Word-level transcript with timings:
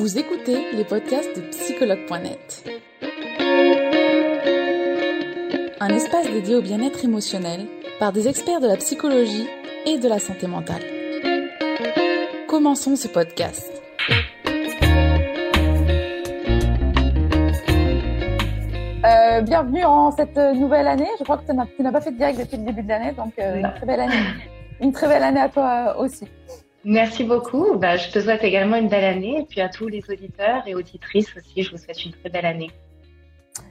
Vous 0.00 0.18
écoutez 0.18 0.72
les 0.72 0.84
podcasts 0.84 1.36
de 1.36 1.42
psychologue.net. 1.50 2.64
Un 5.78 5.88
espace 5.90 6.26
dédié 6.30 6.56
au 6.56 6.62
bien-être 6.62 7.04
émotionnel 7.04 7.66
par 7.98 8.10
des 8.10 8.26
experts 8.26 8.60
de 8.60 8.66
la 8.66 8.78
psychologie 8.78 9.46
et 9.84 9.98
de 9.98 10.08
la 10.08 10.18
santé 10.18 10.46
mentale. 10.46 10.80
Commençons 12.48 12.96
ce 12.96 13.08
podcast. 13.08 13.70
Euh, 19.04 19.42
bienvenue 19.42 19.84
en 19.84 20.12
cette 20.12 20.38
nouvelle 20.54 20.88
année. 20.88 21.10
Je 21.18 21.24
crois 21.24 21.36
que 21.36 21.44
tu 21.44 21.82
n'as 21.82 21.92
pas 21.92 22.00
fait 22.00 22.12
de 22.12 22.16
direct 22.16 22.40
depuis 22.40 22.56
le 22.56 22.64
début 22.64 22.82
de 22.82 22.88
l'année, 22.88 23.12
donc 23.12 23.34
euh, 23.38 23.56
une 23.56 23.70
très 23.74 23.84
belle 23.84 24.00
année. 24.00 24.24
Une 24.80 24.92
très 24.92 25.08
belle 25.08 25.24
année 25.24 25.40
à 25.40 25.50
toi 25.50 25.96
aussi. 25.98 26.26
Merci 26.84 27.24
beaucoup. 27.24 27.76
Bah, 27.76 27.96
je 27.96 28.10
te 28.10 28.20
souhaite 28.20 28.42
également 28.42 28.76
une 28.76 28.88
belle 28.88 29.04
année. 29.04 29.40
Et 29.40 29.44
puis 29.44 29.60
à 29.60 29.68
tous 29.68 29.88
les 29.88 30.02
auditeurs 30.08 30.62
et 30.66 30.74
auditrices 30.74 31.36
aussi, 31.36 31.62
je 31.62 31.70
vous 31.70 31.76
souhaite 31.76 32.04
une 32.04 32.12
très 32.12 32.30
belle 32.30 32.46
année. 32.46 32.70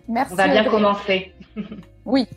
Merci. 0.08 0.34
On 0.34 0.36
va 0.36 0.48
bien 0.48 0.64
commencer. 0.66 1.34
Oui, 2.06 2.28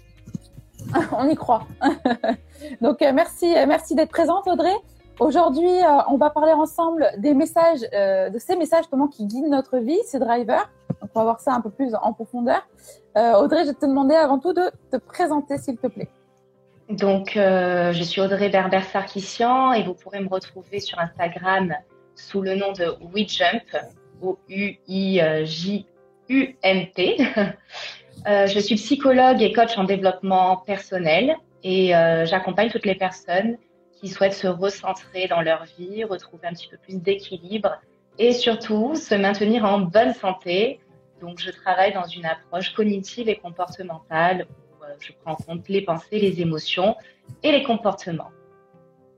on 1.13 1.29
y 1.29 1.35
croit. 1.35 1.67
Donc 2.81 3.03
euh, 3.03 3.13
merci, 3.15 3.55
merci 3.67 3.95
d'être 3.95 4.11
présente 4.11 4.47
Audrey. 4.47 4.75
Aujourd'hui, 5.21 5.69
euh, 5.69 5.99
on 6.09 6.17
va 6.17 6.31
parler 6.31 6.53
ensemble 6.53 7.07
des 7.19 7.35
messages, 7.35 7.81
euh, 7.95 8.29
de 8.31 8.39
ces 8.39 8.57
messages 8.57 8.85
comment 8.91 9.09
qui 9.09 9.27
guident 9.27 9.51
notre 9.51 9.79
vie, 9.79 9.99
ces 10.05 10.19
drivers. 10.19 10.69
Donc, 11.01 11.11
on 11.15 11.21
va 11.21 11.25
voir 11.25 11.41
ça 11.41 11.53
un 11.55 11.61
peu 11.61 11.71
plus 11.71 11.95
en 11.95 12.13
profondeur. 12.13 12.67
Audrey, 13.15 13.65
je 13.65 13.69
vais 13.69 13.75
te 13.75 13.87
demander 13.87 14.15
avant 14.15 14.39
tout 14.39 14.53
de 14.53 14.71
te 14.91 14.97
présenter, 14.97 15.59
s'il 15.59 15.77
te 15.77 15.87
plaît. 15.87 16.09
Donc, 16.93 17.37
euh, 17.39 17.93
je 17.95 18.03
suis 18.03 18.21
Audrey 18.21 18.51
Berber-Sarkissian 18.51 19.73
et 19.73 19.83
vous 19.83 19.95
pourrez 19.95 20.21
me 20.21 20.29
retrouver 20.29 20.79
sur 20.79 20.99
Instagram 20.99 21.75
sous 22.15 22.43
le 22.43 22.55
nom 22.55 22.73
de 22.73 22.95
WeJump, 23.15 23.63
O-U-I-J-U-M-P. 24.21 25.17
Euh, 28.29 28.47
je 28.47 28.61
suis 28.61 28.77
psychologue 28.77 29.43
et 29.43 29.53
coach 29.53 29.77
en 29.79 29.85
développement 29.85 30.59
personnel 30.59 31.35
et 31.65 31.97
euh, 31.97 32.25
j'accompagne 32.25 32.71
toutes 32.71 32.85
les 32.87 32.95
personnes 32.95 33.57
qui 33.99 34.09
souhaitent 34.09 34.35
se 34.35 34.47
recentrer 34.47 35.27
dans 35.27 35.41
leur 35.41 35.65
vie, 35.65 36.05
retrouver 36.05 36.47
un 36.47 36.53
petit 36.53 36.69
peu 36.69 36.77
plus 36.77 37.01
d'équilibre 37.01 37.81
et 38.19 38.33
surtout 38.33 38.95
se 38.95 39.15
maintenir 39.17 39.65
en 39.65 39.81
bonne 39.81 40.13
santé. 40.13 40.79
Donc, 41.21 41.41
je 41.41 41.51
travaille 41.51 41.95
dans 41.95 42.07
une 42.07 42.27
approche 42.27 42.75
cognitive 42.75 43.29
et 43.29 43.37
comportementale 43.37 44.47
je 45.01 45.13
prends 45.23 45.33
en 45.33 45.37
compte 45.37 45.69
les 45.69 45.83
pensées, 45.83 46.19
les 46.19 46.41
émotions 46.41 46.97
et 47.43 47.53
les 47.53 47.63
comportements. 47.63 48.31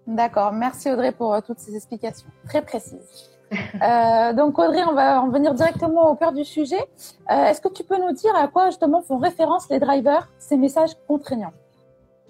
D'accord, 0.06 0.53
merci 0.53 0.91
Audrey 0.91 1.12
pour 1.12 1.34
euh, 1.34 1.41
toutes 1.41 1.59
ces 1.59 1.75
explications 1.75 2.29
très 2.47 2.62
précises. 2.62 3.31
euh, 3.83 4.33
donc 4.33 4.59
Audrey, 4.59 4.83
on 4.89 4.95
va 4.95 5.21
en 5.21 5.29
venir 5.29 5.55
directement 5.55 6.11
au 6.11 6.15
cœur 6.15 6.33
du 6.33 6.45
sujet. 6.45 6.81
Euh, 7.31 7.47
est-ce 7.47 7.61
que 7.61 7.69
tu 7.69 7.84
peux 7.84 7.98
nous 7.98 8.12
dire 8.12 8.34
à 8.37 8.48
quoi 8.48 8.67
justement 8.67 9.03
font 9.03 9.19
référence 9.19 9.69
les 9.71 9.79
drivers, 9.79 10.29
ces 10.39 10.56
messages 10.56 10.91
contraignants? 11.06 11.53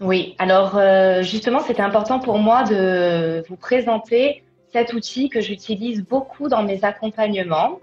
Oui, 0.00 0.34
alors 0.38 0.76
euh, 0.76 1.22
justement, 1.22 1.60
c'était 1.60 1.82
important 1.82 2.18
pour 2.18 2.38
moi 2.38 2.64
de 2.64 3.44
vous 3.48 3.56
présenter 3.56 4.42
cet 4.72 4.92
outil 4.92 5.28
que 5.28 5.40
j'utilise 5.40 6.02
beaucoup 6.04 6.48
dans 6.48 6.64
mes 6.64 6.84
accompagnements 6.84 7.78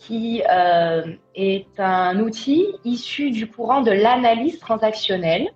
qui 0.00 0.42
euh, 0.50 1.02
est 1.34 1.78
un 1.78 2.20
outil 2.20 2.66
issu 2.84 3.30
du 3.30 3.48
courant 3.48 3.80
de 3.80 3.90
l'analyse 3.90 4.58
transactionnelle, 4.58 5.50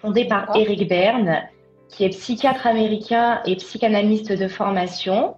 fondé 0.00 0.26
par 0.26 0.54
Eric 0.54 0.88
Berne, 0.88 1.42
qui 1.88 2.04
est 2.04 2.10
psychiatre 2.10 2.66
américain 2.66 3.40
et 3.46 3.56
psychanalyste 3.56 4.32
de 4.32 4.48
formation. 4.48 5.36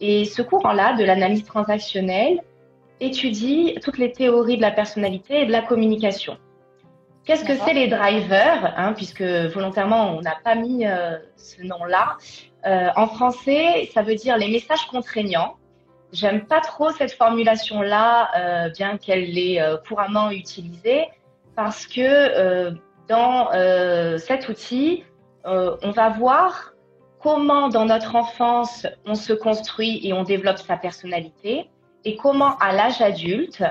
Et 0.00 0.24
ce 0.24 0.42
courant-là, 0.42 0.94
de 0.94 1.04
l'analyse 1.04 1.44
transactionnelle, 1.44 2.40
étudie 3.00 3.74
toutes 3.82 3.98
les 3.98 4.12
théories 4.12 4.56
de 4.56 4.62
la 4.62 4.70
personnalité 4.70 5.42
et 5.42 5.46
de 5.46 5.52
la 5.52 5.62
communication. 5.62 6.38
Qu'est-ce 7.24 7.44
que 7.44 7.56
c'est 7.56 7.74
les 7.74 7.88
drivers 7.88 8.72
hein, 8.76 8.92
Puisque 8.92 9.22
volontairement, 9.22 10.16
on 10.16 10.20
n'a 10.20 10.36
pas 10.44 10.54
mis 10.54 10.86
euh, 10.86 11.16
ce 11.36 11.60
nom-là. 11.62 12.18
Euh, 12.66 12.88
en 12.94 13.08
français, 13.08 13.90
ça 13.92 14.02
veut 14.02 14.14
dire 14.14 14.36
les 14.36 14.48
messages 14.48 14.86
contraignants. 14.86 15.56
J'aime 16.16 16.46
pas 16.46 16.62
trop 16.62 16.92
cette 16.92 17.12
formulation-là, 17.12 18.30
euh, 18.38 18.70
bien 18.70 18.96
qu'elle 18.96 19.36
est 19.36 19.60
euh, 19.60 19.76
couramment 19.76 20.30
utilisée, 20.30 21.08
parce 21.54 21.86
que 21.86 22.00
euh, 22.00 22.70
dans 23.06 23.50
cet 24.18 24.48
outil, 24.48 25.04
on 25.44 25.90
va 25.90 26.08
voir 26.08 26.72
comment 27.20 27.68
dans 27.68 27.84
notre 27.84 28.16
enfance 28.16 28.86
on 29.04 29.14
se 29.14 29.32
construit 29.32 30.00
et 30.02 30.12
on 30.12 30.24
développe 30.24 30.58
sa 30.58 30.76
personnalité, 30.76 31.68
et 32.04 32.16
comment 32.16 32.56
à 32.58 32.72
l'âge 32.72 33.00
adulte, 33.02 33.62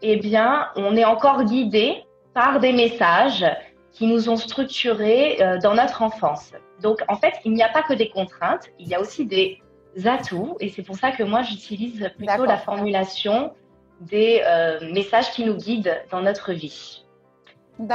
eh 0.00 0.16
bien, 0.16 0.68
on 0.76 0.96
est 0.96 1.04
encore 1.04 1.44
guidé 1.44 2.02
par 2.34 2.60
des 2.60 2.72
messages 2.72 3.44
qui 3.92 4.06
nous 4.06 4.28
ont 4.28 4.36
structurés 4.36 5.38
dans 5.62 5.74
notre 5.74 6.02
enfance. 6.02 6.52
Donc, 6.82 7.04
en 7.08 7.16
fait, 7.16 7.34
il 7.44 7.52
n'y 7.52 7.62
a 7.62 7.68
pas 7.68 7.82
que 7.82 7.94
des 7.94 8.08
contraintes, 8.08 8.70
il 8.80 8.88
y 8.88 8.94
a 8.94 9.00
aussi 9.00 9.26
des 9.26 9.60
atouts. 10.04 10.56
Et 10.60 10.68
c'est 10.68 10.82
pour 10.82 10.96
ça 10.96 11.10
que 11.10 11.22
moi, 11.22 11.42
j'utilise 11.42 12.10
plutôt 12.16 12.44
la 12.44 12.58
formulation 12.58 13.52
des 14.00 14.42
euh, 14.44 14.92
messages 14.92 15.30
qui 15.32 15.44
nous 15.44 15.56
guident 15.56 16.02
dans 16.10 16.22
notre 16.22 16.52
vie. 16.52 17.04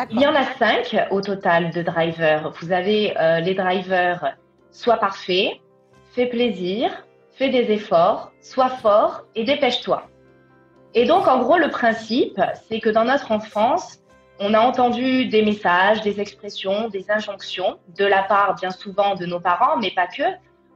Il 0.09 0.19
y 0.19 0.25
en 0.25 0.33
a 0.33 0.43
cinq 0.57 0.97
au 1.11 1.21
total 1.21 1.71
de 1.71 1.81
drivers. 1.81 2.51
Vous 2.59 2.71
avez 2.71 3.15
euh, 3.19 3.39
les 3.39 3.53
drivers 3.53 4.35
sois 4.71 4.97
parfait, 4.97 5.61
fais 6.13 6.25
plaisir, 6.25 7.05
fais 7.33 7.49
des 7.49 7.71
efforts, 7.71 8.31
sois 8.41 8.69
fort 8.69 9.23
et 9.35 9.43
dépêche-toi. 9.43 10.07
Et 10.95 11.05
donc, 11.05 11.27
en 11.27 11.39
gros, 11.39 11.57
le 11.57 11.69
principe, 11.69 12.41
c'est 12.67 12.79
que 12.79 12.89
dans 12.89 13.03
notre 13.03 13.31
enfance, 13.31 13.99
on 14.39 14.53
a 14.53 14.59
entendu 14.59 15.25
des 15.25 15.43
messages, 15.43 16.01
des 16.01 16.19
expressions, 16.19 16.89
des 16.89 17.11
injonctions 17.11 17.77
de 17.97 18.05
la 18.05 18.23
part 18.23 18.55
bien 18.55 18.71
souvent 18.71 19.15
de 19.15 19.25
nos 19.25 19.39
parents, 19.39 19.77
mais 19.77 19.91
pas 19.91 20.07
que, 20.07 20.23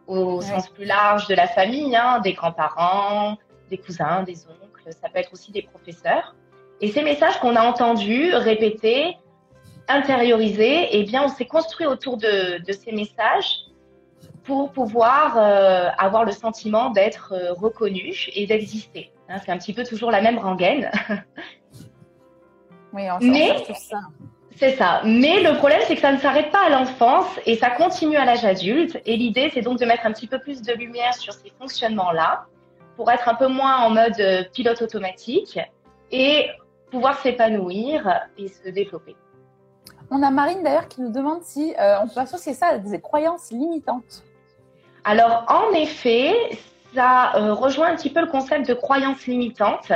au 0.09 0.41
sens 0.41 0.67
plus 0.69 0.85
large 0.85 1.27
de 1.27 1.35
la 1.35 1.47
famille, 1.47 1.95
hein, 1.95 2.19
des 2.19 2.33
grands-parents, 2.33 3.37
des 3.69 3.77
cousins, 3.77 4.23
des 4.23 4.45
oncles, 4.47 4.91
ça 4.99 5.09
peut 5.09 5.19
être 5.19 5.33
aussi 5.33 5.51
des 5.51 5.61
professeurs. 5.61 6.35
Et 6.81 6.91
ces 6.91 7.03
messages 7.03 7.39
qu'on 7.39 7.55
a 7.55 7.61
entendus, 7.61 8.33
répétés, 8.33 9.17
intériorisés, 9.87 10.87
eh 10.91 11.03
bien, 11.03 11.23
on 11.23 11.27
s'est 11.27 11.45
construit 11.45 11.85
autour 11.85 12.17
de, 12.17 12.63
de, 12.63 12.71
ces 12.71 12.91
messages 12.91 13.65
pour 14.43 14.71
pouvoir 14.71 15.37
euh, 15.37 15.89
avoir 15.97 16.25
le 16.25 16.31
sentiment 16.31 16.89
d'être 16.89 17.33
euh, 17.33 17.53
reconnu 17.53 18.15
et 18.33 18.47
d'exister. 18.47 19.11
Hein, 19.27 19.37
c'est 19.43 19.51
un 19.51 19.57
petit 19.57 19.73
peu 19.73 19.83
toujours 19.83 20.11
la 20.11 20.21
même 20.21 20.39
rengaine. 20.39 20.91
Oui, 22.91 23.03
on 23.11 23.23
Mais, 23.23 23.55
ça. 23.75 23.99
C'est 24.59 24.75
ça. 24.75 25.01
Mais 25.05 25.41
le 25.41 25.55
problème, 25.57 25.79
c'est 25.87 25.95
que 25.95 26.01
ça 26.01 26.11
ne 26.11 26.17
s'arrête 26.17 26.51
pas 26.51 26.65
à 26.65 26.69
l'enfance 26.69 27.27
et 27.45 27.55
ça 27.55 27.69
continue 27.69 28.17
à 28.17 28.25
l'âge 28.25 28.43
adulte. 28.43 28.99
Et 29.05 29.15
l'idée, 29.15 29.49
c'est 29.53 29.61
donc 29.61 29.79
de 29.79 29.85
mettre 29.85 30.05
un 30.05 30.11
petit 30.11 30.27
peu 30.27 30.37
plus 30.37 30.61
de 30.61 30.73
lumière 30.73 31.13
sur 31.13 31.31
ces 31.31 31.49
fonctionnements-là 31.57 32.45
pour 32.97 33.09
être 33.09 33.29
un 33.29 33.35
peu 33.35 33.47
moins 33.47 33.77
en 33.77 33.89
mode 33.91 34.19
euh, 34.19 34.43
pilote 34.53 34.81
automatique 34.81 35.57
et 36.11 36.49
pouvoir 36.91 37.21
s'épanouir 37.21 38.19
et 38.37 38.49
se 38.49 38.67
développer. 38.67 39.15
On 40.11 40.21
a 40.23 40.29
Marine 40.29 40.61
d'ailleurs 40.61 40.89
qui 40.89 40.99
nous 40.99 41.11
demande 41.13 41.41
si 41.41 41.73
euh, 41.79 41.95
on 42.03 42.09
peut 42.09 42.19
associer 42.19 42.53
ça 42.53 42.67
à 42.67 42.77
des 42.79 42.99
croyances 42.99 43.51
limitantes. 43.51 44.25
Alors 45.05 45.45
en 45.47 45.71
effet, 45.71 46.35
ça 46.93 47.31
euh, 47.35 47.53
rejoint 47.53 47.93
un 47.93 47.95
petit 47.95 48.09
peu 48.09 48.19
le 48.19 48.27
concept 48.27 48.67
de 48.67 48.73
croyances 48.73 49.25
limitantes 49.25 49.93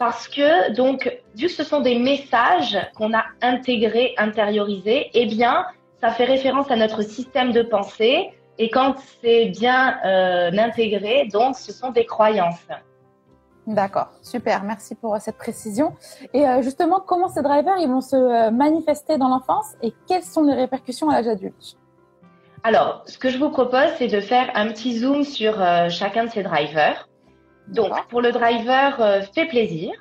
parce 0.00 0.28
que 0.28 0.72
donc 0.72 1.14
vu 1.36 1.46
que 1.46 1.52
ce 1.52 1.62
sont 1.62 1.80
des 1.82 1.98
messages 1.98 2.78
qu'on 2.96 3.12
a 3.12 3.22
intégrés, 3.42 4.14
intériorisés, 4.16 5.10
eh 5.12 5.26
bien 5.26 5.66
ça 6.00 6.10
fait 6.10 6.24
référence 6.24 6.70
à 6.70 6.76
notre 6.76 7.02
système 7.02 7.52
de 7.52 7.62
pensée 7.62 8.30
et 8.56 8.70
quand 8.70 8.94
c'est 9.20 9.46
bien 9.50 9.98
euh, 10.06 10.50
intégré, 10.56 11.28
donc 11.30 11.54
ce 11.54 11.70
sont 11.70 11.90
des 11.90 12.06
croyances. 12.06 12.66
D'accord, 13.66 14.08
super, 14.22 14.62
merci 14.64 14.94
pour 14.94 15.18
cette 15.18 15.36
précision. 15.36 15.92
Et 16.32 16.48
euh, 16.48 16.62
justement, 16.62 17.00
comment 17.06 17.28
ces 17.28 17.42
drivers 17.42 17.76
ils 17.78 17.88
vont 17.88 18.00
se 18.00 18.16
euh, 18.16 18.50
manifester 18.50 19.18
dans 19.18 19.28
l'enfance 19.28 19.74
et 19.82 19.92
quelles 20.08 20.24
sont 20.24 20.44
les 20.44 20.54
répercussions 20.54 21.10
à 21.10 21.16
l'âge 21.16 21.28
adulte? 21.28 21.76
Alors, 22.62 23.02
ce 23.06 23.18
que 23.18 23.28
je 23.28 23.38
vous 23.38 23.50
propose, 23.50 23.90
c'est 23.98 24.08
de 24.08 24.20
faire 24.20 24.50
un 24.54 24.68
petit 24.68 24.98
zoom 24.98 25.24
sur 25.24 25.60
euh, 25.60 25.90
chacun 25.90 26.24
de 26.24 26.30
ces 26.30 26.42
drivers. 26.42 27.09
Donc, 27.70 27.92
pour 28.08 28.20
le 28.20 28.32
driver 28.32 29.00
euh, 29.00 29.22
fait 29.22 29.46
plaisir, 29.46 29.92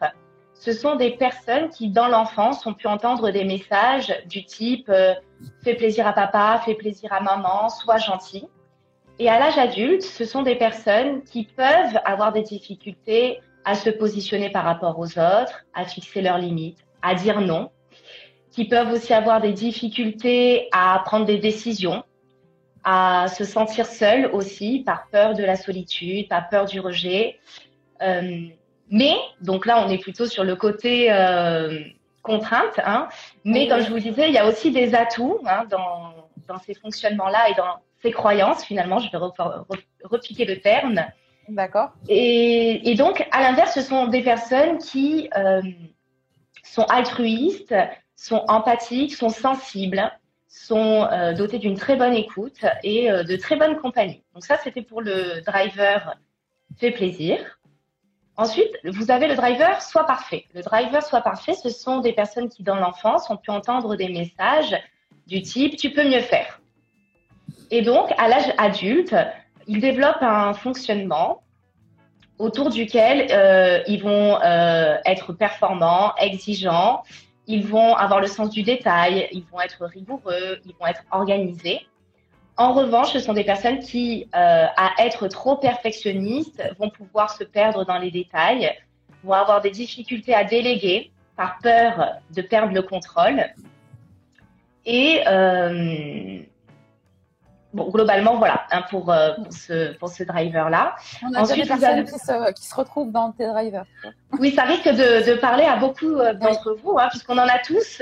ce 0.53 0.73
sont 0.73 0.95
des 0.95 1.11
personnes 1.11 1.69
qui, 1.69 1.89
dans 1.89 2.07
l'enfance, 2.07 2.65
ont 2.65 2.73
pu 2.73 2.87
entendre 2.87 3.31
des 3.31 3.45
messages 3.45 4.13
du 4.27 4.43
type 4.43 4.89
euh, 4.89 5.13
fais 5.63 5.75
plaisir 5.75 6.07
à 6.07 6.13
papa, 6.13 6.61
fais 6.65 6.73
plaisir 6.73 7.13
à 7.13 7.21
maman, 7.21 7.69
sois 7.69 7.97
gentil. 7.97 8.47
Et 9.19 9.29
à 9.29 9.39
l'âge 9.39 9.57
adulte, 9.57 10.01
ce 10.01 10.25
sont 10.25 10.43
des 10.43 10.55
personnes 10.55 11.23
qui 11.23 11.45
peuvent 11.45 11.99
avoir 12.05 12.33
des 12.33 12.41
difficultés 12.41 13.39
à 13.65 13.75
se 13.75 13.89
positionner 13.89 14.49
par 14.49 14.63
rapport 14.63 14.97
aux 14.97 15.19
autres, 15.19 15.65
à 15.73 15.85
fixer 15.85 16.21
leurs 16.21 16.37
limites, 16.37 16.79
à 17.01 17.15
dire 17.15 17.41
non, 17.41 17.69
qui 18.51 18.65
peuvent 18.65 18.91
aussi 18.91 19.13
avoir 19.13 19.41
des 19.41 19.53
difficultés 19.53 20.69
à 20.71 21.01
prendre 21.05 21.25
des 21.25 21.37
décisions, 21.37 22.03
à 22.91 23.27
se 23.27 23.43
sentir 23.43 23.85
seul 23.85 24.25
aussi 24.33 24.79
par 24.79 25.07
peur 25.11 25.35
de 25.35 25.43
la 25.43 25.55
solitude, 25.55 26.27
par 26.27 26.49
peur 26.49 26.65
du 26.65 26.79
rejet, 26.79 27.39
mais, 28.91 29.15
donc 29.41 29.67
là, 29.67 29.85
on 29.85 29.89
est 29.89 29.99
plutôt 29.99 30.25
sur 30.25 30.43
le 30.43 30.55
côté 30.55 31.11
contrainte. 32.23 32.79
Hein, 32.83 33.07
mais 33.43 33.67
comme 33.67 33.81
je 33.81 33.91
vous 33.91 33.99
disais, 33.99 34.27
il 34.29 34.33
y 34.33 34.39
a 34.39 34.47
aussi 34.47 34.71
des 34.71 34.95
atouts 34.95 35.39
hein, 35.45 35.65
dans, 35.69 36.13
dans 36.47 36.57
ces 36.57 36.73
fonctionnements-là 36.73 37.49
et 37.49 37.53
dans 37.53 37.75
ces 38.01 38.11
croyances, 38.11 38.63
finalement, 38.63 38.99
je 38.99 39.11
vais 39.11 39.17
repiquer 40.03 40.45
le 40.45 40.59
terme. 40.59 41.03
D'accord. 41.47 41.89
Et, 42.07 42.89
et, 42.89 42.95
donc, 42.95 43.27
à 43.31 43.41
l'inverse, 43.41 43.73
ce 43.73 43.81
sont 43.81 44.07
des 44.07 44.21
personnes 44.21 44.77
qui 44.77 45.29
euh, 45.35 45.61
sont 46.63 46.83
altruistes, 46.83 47.75
sont 48.15 48.43
empathiques, 48.47 49.15
sont 49.15 49.29
sensibles, 49.29 50.11
sont 50.49 51.07
euh, 51.11 51.33
dotées 51.33 51.59
d'une 51.59 51.77
très 51.77 51.95
bonne 51.95 52.15
écoute 52.15 52.65
et 52.83 53.11
euh, 53.11 53.23
de 53.23 53.35
très 53.35 53.55
bonne 53.55 53.77
compagnie. 53.77 54.23
Donc 54.33 54.43
ça, 54.43 54.57
c'était 54.57 54.81
pour 54.81 55.01
le 55.01 55.41
driver 55.45 56.15
fait 56.77 56.91
plaisir. 56.91 57.59
Ensuite, 58.35 58.71
vous 58.83 59.11
avez 59.11 59.27
le 59.27 59.35
driver 59.35 59.81
soit 59.81 60.05
parfait. 60.05 60.45
Le 60.55 60.61
driver 60.61 61.03
soit 61.03 61.21
parfait, 61.21 61.53
ce 61.53 61.69
sont 61.69 61.99
des 61.99 62.13
personnes 62.13 62.49
qui, 62.49 62.63
dans 62.63 62.77
l'enfance, 62.77 63.29
ont 63.29 63.37
pu 63.37 63.51
entendre 63.51 63.95
des 63.95 64.09
messages 64.09 64.75
du 65.27 65.41
type 65.43 65.75
tu 65.75 65.91
peux 65.91 66.07
mieux 66.07 66.21
faire. 66.21 66.61
Et 67.69 67.83
donc, 67.83 68.11
à 68.17 68.27
l'âge 68.27 68.51
adulte, 68.57 69.15
ils 69.67 69.79
développent 69.79 70.23
un 70.23 70.53
fonctionnement 70.53 71.43
autour 72.39 72.69
duquel 72.69 73.27
euh, 73.29 73.83
ils 73.85 74.01
vont 74.01 74.39
être 74.41 75.33
performants, 75.33 76.15
exigeants, 76.15 77.03
ils 77.49 77.65
vont 77.65 77.95
avoir 77.95 78.21
le 78.21 78.27
sens 78.27 78.51
du 78.51 78.61
détail, 78.61 79.27
ils 79.31 79.43
vont 79.51 79.59
être 79.59 79.83
rigoureux, 79.83 80.59
ils 80.65 80.75
vont 80.79 80.85
être 80.85 81.01
organisés. 81.09 81.87
En 82.57 82.73
revanche, 82.73 83.11
ce 83.11 83.19
sont 83.19 83.33
des 83.33 83.43
personnes 83.43 83.79
qui, 83.79 84.27
euh, 84.35 84.67
à 84.77 84.91
être 84.99 85.27
trop 85.27 85.55
perfectionnistes, 85.57 86.63
vont 86.77 86.91
pouvoir 86.91 87.31
se 87.31 87.43
perdre 87.43 87.85
dans 87.85 87.97
les 87.97 88.11
détails, 88.11 88.71
vont 89.23 89.33
avoir 89.33 89.61
des 89.61 89.71
difficultés 89.71 90.35
à 90.35 90.43
déléguer 90.43 91.09
par 91.35 91.57
peur 91.57 92.19
de 92.35 92.43
perdre 92.43 92.71
le 92.71 92.83
contrôle. 92.83 93.43
Et 94.85 95.23
euh, 95.27 96.41
bon, 97.73 97.89
globalement, 97.89 98.37
voilà, 98.37 98.65
hein, 98.71 98.83
pour, 98.89 99.11
euh, 99.11 99.33
pour, 99.35 99.53
ce, 99.53 99.93
pour 99.97 100.09
ce 100.09 100.23
driver-là. 100.23 100.95
On 101.23 101.33
a 101.33 101.41
Ensuite, 101.41 101.63
des 101.63 101.67
personnes 101.67 102.05
qui, 102.05 102.19
se, 102.19 102.53
qui, 102.53 102.65
se, 102.65 102.75
retrouvent 102.75 103.11
dans 103.11 103.31
tes 103.31 103.47
drivers. 103.47 103.85
Oui, 104.39 104.51
ça 104.51 104.63
risque 104.63 104.89
de, 104.89 105.29
de 105.29 105.35
parler 105.39 105.65
à 105.65 105.77
beaucoup 105.77 106.15
euh, 106.17 106.33
d'entre 106.33 106.77
vous, 106.81 106.97
hein, 106.97 107.07
puisqu'on 107.09 107.37
en 107.37 107.47
a 107.47 107.59
tous 107.59 108.01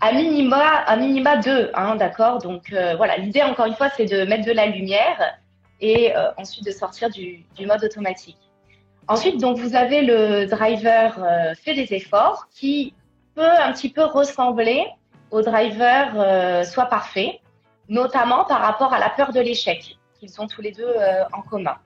à 0.00 0.12
minima, 0.12 0.62
à 0.86 0.96
minima 0.96 1.36
deux, 1.38 1.70
hein, 1.74 1.96
d'accord? 1.96 2.38
Donc 2.38 2.72
euh, 2.72 2.94
voilà, 2.96 3.16
l'idée, 3.16 3.42
encore 3.42 3.66
une 3.66 3.74
fois, 3.74 3.88
c'est 3.96 4.06
de 4.06 4.24
mettre 4.24 4.46
de 4.46 4.52
la 4.52 4.66
lumière 4.66 5.38
et 5.80 6.16
euh, 6.16 6.30
ensuite 6.36 6.64
de 6.64 6.70
sortir 6.70 7.10
du, 7.10 7.44
du, 7.56 7.66
mode 7.66 7.82
automatique. 7.84 8.38
Ensuite, 9.06 9.40
donc, 9.40 9.58
vous 9.58 9.74
avez 9.74 10.02
le 10.02 10.46
driver 10.46 11.18
euh, 11.18 11.54
fait 11.54 11.74
des 11.74 11.94
efforts 11.94 12.48
qui 12.54 12.94
peut 13.34 13.42
un 13.42 13.72
petit 13.72 13.88
peu 13.88 14.04
ressembler 14.04 14.86
au 15.30 15.42
driver 15.42 16.64
soit 16.64 16.86
parfait 16.86 17.40
notamment 17.88 18.44
par 18.44 18.60
rapport 18.60 18.92
à 18.92 18.98
la 18.98 19.10
peur 19.10 19.32
de 19.32 19.40
l'échec 19.40 19.98
qu'ils 20.18 20.40
ont 20.40 20.46
tous 20.46 20.60
les 20.60 20.72
deux 20.72 20.84
euh, 20.84 21.24
en 21.32 21.42
commun. 21.42 21.76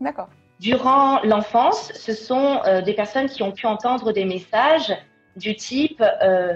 D'accord. 0.00 0.28
Durant 0.60 1.20
l'enfance, 1.22 1.92
ce 1.94 2.14
sont 2.14 2.60
euh, 2.64 2.80
des 2.80 2.94
personnes 2.94 3.28
qui 3.28 3.42
ont 3.42 3.52
pu 3.52 3.66
entendre 3.66 4.12
des 4.12 4.24
messages 4.24 4.94
du 5.36 5.54
type 5.54 6.02
euh, 6.22 6.54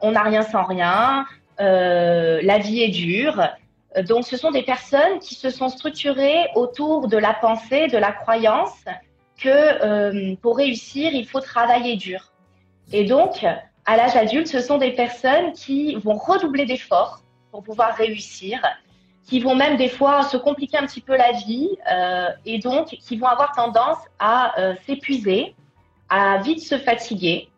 on 0.00 0.12
n'a 0.12 0.22
rien 0.22 0.42
sans 0.42 0.62
rien, 0.62 1.26
la 1.58 2.58
vie 2.58 2.82
est 2.82 2.88
dure. 2.90 3.42
Donc, 4.06 4.24
ce 4.24 4.36
sont 4.36 4.52
des 4.52 4.62
personnes 4.62 5.18
qui 5.18 5.34
se 5.34 5.50
sont 5.50 5.68
structurées 5.68 6.46
autour 6.54 7.08
de 7.08 7.16
la 7.16 7.34
pensée, 7.34 7.88
de 7.88 7.98
la 7.98 8.12
croyance 8.12 8.84
que 9.36 10.36
pour 10.36 10.56
réussir, 10.56 11.10
il 11.12 11.26
faut 11.26 11.40
travailler 11.40 11.96
dur. 11.96 12.32
Et 12.92 13.02
donc, 13.02 13.44
à 13.86 13.96
l'âge 13.96 14.14
adulte, 14.14 14.46
ce 14.46 14.60
sont 14.60 14.78
des 14.78 14.92
personnes 14.92 15.52
qui 15.52 15.96
vont 15.96 16.16
redoubler 16.16 16.64
d'efforts 16.64 17.22
pour 17.50 17.62
pouvoir 17.62 17.94
réussir, 17.94 18.60
qui 19.24 19.40
vont 19.40 19.54
même 19.54 19.76
des 19.76 19.88
fois 19.88 20.22
se 20.22 20.36
compliquer 20.36 20.78
un 20.78 20.86
petit 20.86 21.00
peu 21.00 21.16
la 21.16 21.32
vie 21.32 21.68
euh, 21.90 22.28
et 22.46 22.58
donc 22.58 22.88
qui 22.88 23.16
vont 23.16 23.26
avoir 23.26 23.52
tendance 23.52 23.98
à 24.18 24.58
euh, 24.58 24.74
s'épuiser, 24.86 25.54
à 26.08 26.38
vite 26.38 26.60
se 26.60 26.78
fatiguer. 26.78 27.48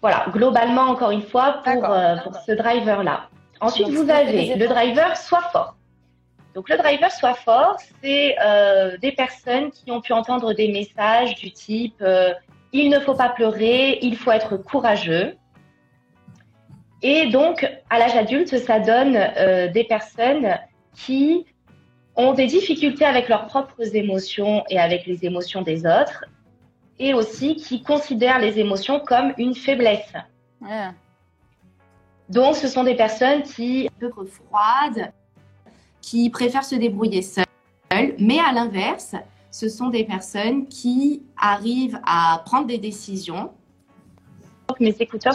Voilà, 0.00 0.26
globalement, 0.30 0.82
encore 0.82 1.12
une 1.12 1.22
fois, 1.22 1.62
pour, 1.64 1.84
euh, 1.84 2.16
pour 2.18 2.34
ce 2.36 2.52
driver-là. 2.52 3.28
Ensuite, 3.60 3.88
vous 3.88 4.10
avez 4.10 4.54
le 4.54 4.66
driver 4.68 5.16
soit 5.16 5.42
fort. 5.52 5.76
Donc, 6.54 6.68
le 6.68 6.76
driver 6.76 7.10
soit 7.10 7.34
fort, 7.34 7.76
c'est 8.02 8.36
des 9.00 9.12
personnes 9.12 9.70
qui 9.70 9.90
ont 9.90 10.00
pu 10.00 10.12
entendre 10.12 10.52
des 10.52 10.68
messages 10.68 11.34
du 11.36 11.50
type 11.50 12.02
il 12.74 12.90
ne 12.90 12.98
faut 12.98 13.14
pas 13.14 13.28
pleurer, 13.28 14.00
il 14.02 14.16
faut 14.16 14.32
être 14.32 14.56
courageux. 14.56 15.36
Et 17.02 17.26
donc, 17.26 17.66
à 17.90 17.98
l'âge 17.98 18.16
adulte, 18.16 18.56
ça 18.58 18.80
donne 18.80 19.16
euh, 19.16 19.68
des 19.68 19.84
personnes 19.84 20.56
qui 20.94 21.44
ont 22.16 22.32
des 22.32 22.46
difficultés 22.46 23.04
avec 23.04 23.28
leurs 23.28 23.46
propres 23.46 23.94
émotions 23.94 24.64
et 24.70 24.78
avec 24.78 25.06
les 25.06 25.24
émotions 25.24 25.62
des 25.62 25.80
autres, 25.80 26.24
et 26.98 27.12
aussi 27.12 27.56
qui 27.56 27.82
considèrent 27.82 28.38
les 28.38 28.58
émotions 28.58 29.00
comme 29.00 29.32
une 29.36 29.54
faiblesse. 29.54 30.12
Donc, 32.28 32.54
ce 32.56 32.68
sont 32.68 32.84
des 32.84 32.94
personnes 32.94 33.42
qui 33.42 33.90
peu 33.98 34.10
froides, 34.24 35.12
qui 36.00 36.30
préfèrent 36.30 36.64
se 36.64 36.76
débrouiller 36.76 37.22
seules, 37.22 37.44
mais 38.18 38.38
à 38.38 38.52
l'inverse, 38.52 39.14
ce 39.50 39.68
sont 39.68 39.88
des 39.88 40.04
personnes 40.04 40.66
qui 40.66 41.22
arrivent 41.36 42.00
à 42.06 42.42
prendre 42.44 42.66
des 42.66 42.78
décisions. 42.78 43.52
Mes 44.80 44.96
écouteurs 44.98 45.34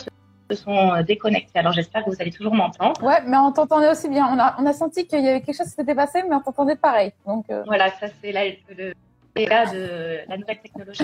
se 0.49 0.63
sont 0.63 0.91
euh, 0.91 1.03
déconnectés. 1.03 1.59
Alors 1.59 1.73
j'espère 1.73 2.03
que 2.03 2.09
vous 2.09 2.17
allez 2.19 2.31
toujours 2.31 2.53
m'entendre. 2.53 3.01
Ouais, 3.03 3.21
mais 3.25 3.37
on 3.37 3.51
t'entendait 3.51 3.89
aussi 3.89 4.09
bien. 4.09 4.27
On 4.31 4.39
a, 4.39 4.55
on 4.59 4.65
a 4.65 4.73
senti 4.73 5.07
qu'il 5.07 5.23
y 5.23 5.27
avait 5.27 5.41
quelque 5.41 5.55
chose 5.55 5.67
qui 5.67 5.75
s'était 5.75 5.95
passé, 5.95 6.23
mais 6.27 6.35
on 6.35 6.41
t'entendait 6.41 6.75
pareil. 6.75 7.13
Donc 7.25 7.45
euh. 7.49 7.63
voilà, 7.65 7.89
ça 7.91 8.07
c'est 8.21 8.31
là 8.31 8.41
le 8.45 8.93
de 9.35 10.27
la 10.27 10.37
nouvelle 10.37 10.59
technologie. 10.59 11.03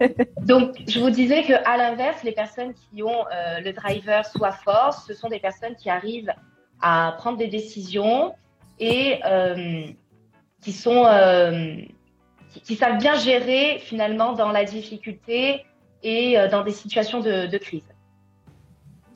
Donc, 0.46 0.76
je 0.88 0.98
vous 0.98 1.10
disais 1.10 1.42
que 1.42 1.52
à 1.68 1.76
l'inverse, 1.76 2.22
les 2.22 2.32
personnes 2.32 2.72
qui 2.72 3.02
ont 3.02 3.26
euh, 3.26 3.60
le 3.60 3.72
driver 3.74 4.24
soit 4.24 4.52
fort, 4.52 4.94
ce 4.94 5.12
sont 5.12 5.28
des 5.28 5.40
personnes 5.40 5.76
qui 5.76 5.90
arrivent 5.90 6.32
à 6.80 7.14
prendre 7.18 7.36
des 7.36 7.48
décisions 7.48 8.34
et 8.78 9.20
qui 10.62 10.72
sont 10.72 11.04
qui, 12.50 12.60
qui, 12.62 12.76
savent 12.76 12.96
bien 12.96 13.14
gérer 13.16 13.78
finalement 13.80 14.32
dans 14.32 14.50
la 14.50 14.64
difficulté 14.64 15.66
et 16.02 16.36
dans 16.50 16.64
des 16.64 16.70
situations 16.70 17.20
de, 17.20 17.46
de 17.46 17.58
crise. 17.58 17.84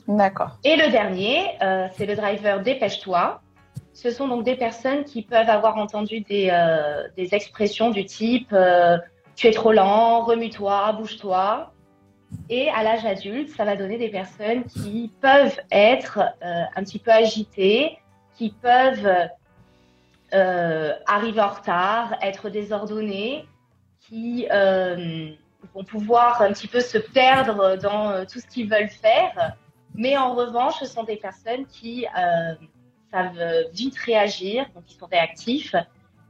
D'accord. 0.09 0.59
Et 0.65 0.77
le 0.77 0.91
dernier, 0.91 1.51
euh, 1.63 1.89
c'est 1.93 2.07
le 2.07 2.15
driver 2.15 2.61
Dépêche-toi. 2.61 3.41
Ce 3.95 4.11
sont 4.11 4.29
donc 4.29 4.45
des 4.45 4.57
personnes 4.57 5.05
qui 5.05 5.23
peuvent 5.23 5.49
avoir 5.49 5.77
entendu 5.77 6.21
des, 6.21 6.51
euh, 6.51 7.07
expressions 7.17 7.91
du 7.91 8.05
type 8.05 8.53
euh, 8.53 8.99
tu 9.37 9.49
es 9.49 9.51
trop 9.51 9.73
lent, 9.73 10.23
remue-toi, 10.23 10.93
bouge-toi. 10.93 11.73
Et 12.51 12.69
à 12.71 12.83
l'âge 12.83 13.05
adulte, 13.05 13.49
ça 13.51 13.65
va 13.65 13.75
donner 13.77 13.99
des 13.99 14.09
personnes 14.09 14.65
qui 14.65 15.13
peuvent 15.21 15.59
être 15.73 16.21
un 16.41 16.85
petit 16.85 17.01
peu 17.01 17.11
agitées, 17.11 17.99
qui 18.37 18.51
peuvent 18.51 19.11
arriver 20.33 21.41
en 21.41 21.49
retard, 21.49 22.15
être 22.23 22.49
désordonnées, 22.49 23.45
qui 23.99 24.47
vont 25.75 25.85
pouvoir 25.85 26.41
un 26.41 26.53
petit 26.53 26.69
peu 26.69 26.81
se 26.81 26.99
perdre 26.99 27.77
dans 27.77 28.25
tout 28.25 28.39
ce 28.39 28.47
qu'ils 28.47 28.71
veulent 28.71 28.89
faire 28.89 29.57
mais 29.95 30.17
en 30.17 30.35
revanche, 30.35 30.79
ce 30.81 30.87
sont 30.87 31.05
des 31.05 31.17
personnes 31.17 31.67
qui 31.67 32.07
euh, 32.07 32.55
savent 33.13 33.71
vite 33.73 33.97
réagir, 33.99 34.67
donc 34.75 34.85
qui 34.85 34.97
sont 34.97 35.07
réactifs 35.07 35.75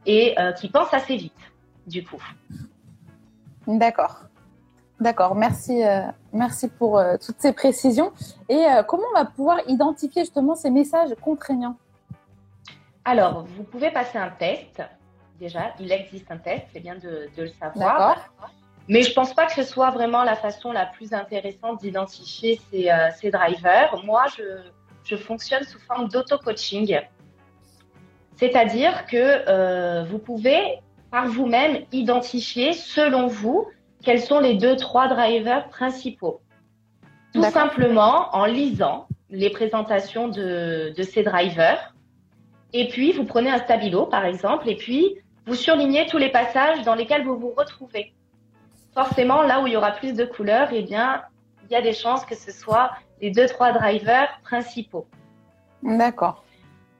et 0.06 0.38
euh, 0.38 0.52
qui 0.52 0.68
pensent 0.68 0.92
assez 0.92 1.16
vite, 1.16 1.32
du 1.86 2.04
coup. 2.04 2.22
D'accord. 3.66 4.20
D'accord, 5.00 5.34
merci, 5.34 5.82
euh, 5.82 6.02
merci 6.32 6.68
pour 6.68 6.98
euh, 6.98 7.16
toutes 7.24 7.40
ces 7.40 7.52
précisions. 7.52 8.12
Et 8.48 8.64
euh, 8.64 8.82
comment 8.84 9.04
on 9.14 9.18
va 9.18 9.24
pouvoir 9.24 9.58
identifier 9.66 10.22
justement 10.22 10.54
ces 10.54 10.70
messages 10.70 11.14
contraignants? 11.20 11.76
Alors, 13.04 13.44
vous 13.44 13.64
pouvez 13.64 13.90
passer 13.90 14.18
un 14.18 14.30
test. 14.30 14.82
Déjà, 15.38 15.74
il 15.80 15.90
existe 15.90 16.30
un 16.30 16.38
test, 16.38 16.66
c'est 16.72 16.80
bien 16.80 16.94
de, 16.94 17.28
de 17.36 17.42
le 17.42 17.48
savoir. 17.48 18.16
D'accord. 18.16 18.50
Mais 18.88 19.02
je 19.02 19.12
pense 19.14 19.32
pas 19.32 19.46
que 19.46 19.52
ce 19.52 19.62
soit 19.62 19.90
vraiment 19.90 20.24
la 20.24 20.36
façon 20.36 20.72
la 20.72 20.86
plus 20.86 21.12
intéressante 21.12 21.80
d'identifier 21.80 22.60
ces, 22.70 22.90
euh, 22.90 23.08
ces, 23.18 23.30
drivers. 23.30 23.96
Moi, 24.04 24.24
je, 24.36 24.42
je 25.04 25.16
fonctionne 25.16 25.64
sous 25.64 25.78
forme 25.80 26.08
d'auto-coaching. 26.08 27.00
C'est-à-dire 28.36 29.06
que 29.06 29.48
euh, 29.48 30.04
vous 30.04 30.18
pouvez 30.18 30.80
par 31.10 31.28
vous-même 31.28 31.84
identifier, 31.92 32.72
selon 32.72 33.28
vous, 33.28 33.68
quels 34.02 34.20
sont 34.20 34.40
les 34.40 34.54
deux, 34.54 34.76
trois 34.76 35.08
drivers 35.08 35.68
principaux. 35.68 36.40
Tout 37.32 37.44
simplement 37.44 38.34
en 38.34 38.44
lisant 38.44 39.06
les 39.30 39.50
présentations 39.50 40.28
de, 40.28 40.92
de 40.96 41.02
ces 41.02 41.22
drivers. 41.22 41.94
Et 42.72 42.88
puis, 42.88 43.12
vous 43.12 43.24
prenez 43.24 43.50
un 43.50 43.58
stabilo, 43.58 44.06
par 44.06 44.24
exemple, 44.24 44.68
et 44.68 44.76
puis 44.76 45.16
vous 45.46 45.54
surlignez 45.54 46.06
tous 46.06 46.18
les 46.18 46.30
passages 46.30 46.82
dans 46.82 46.94
lesquels 46.94 47.24
vous 47.24 47.38
vous 47.38 47.54
retrouvez. 47.56 48.12
Forcément, 48.94 49.42
là 49.42 49.60
où 49.60 49.66
il 49.66 49.72
y 49.72 49.76
aura 49.76 49.92
plus 49.92 50.14
de 50.14 50.24
couleurs, 50.24 50.68
eh 50.72 50.82
bien, 50.82 51.22
il 51.64 51.72
y 51.72 51.76
a 51.76 51.82
des 51.82 51.92
chances 51.92 52.24
que 52.24 52.36
ce 52.36 52.52
soit 52.52 52.92
les 53.20 53.30
deux, 53.30 53.46
trois 53.46 53.72
drivers 53.72 54.28
principaux. 54.44 55.06
D'accord. 55.82 56.44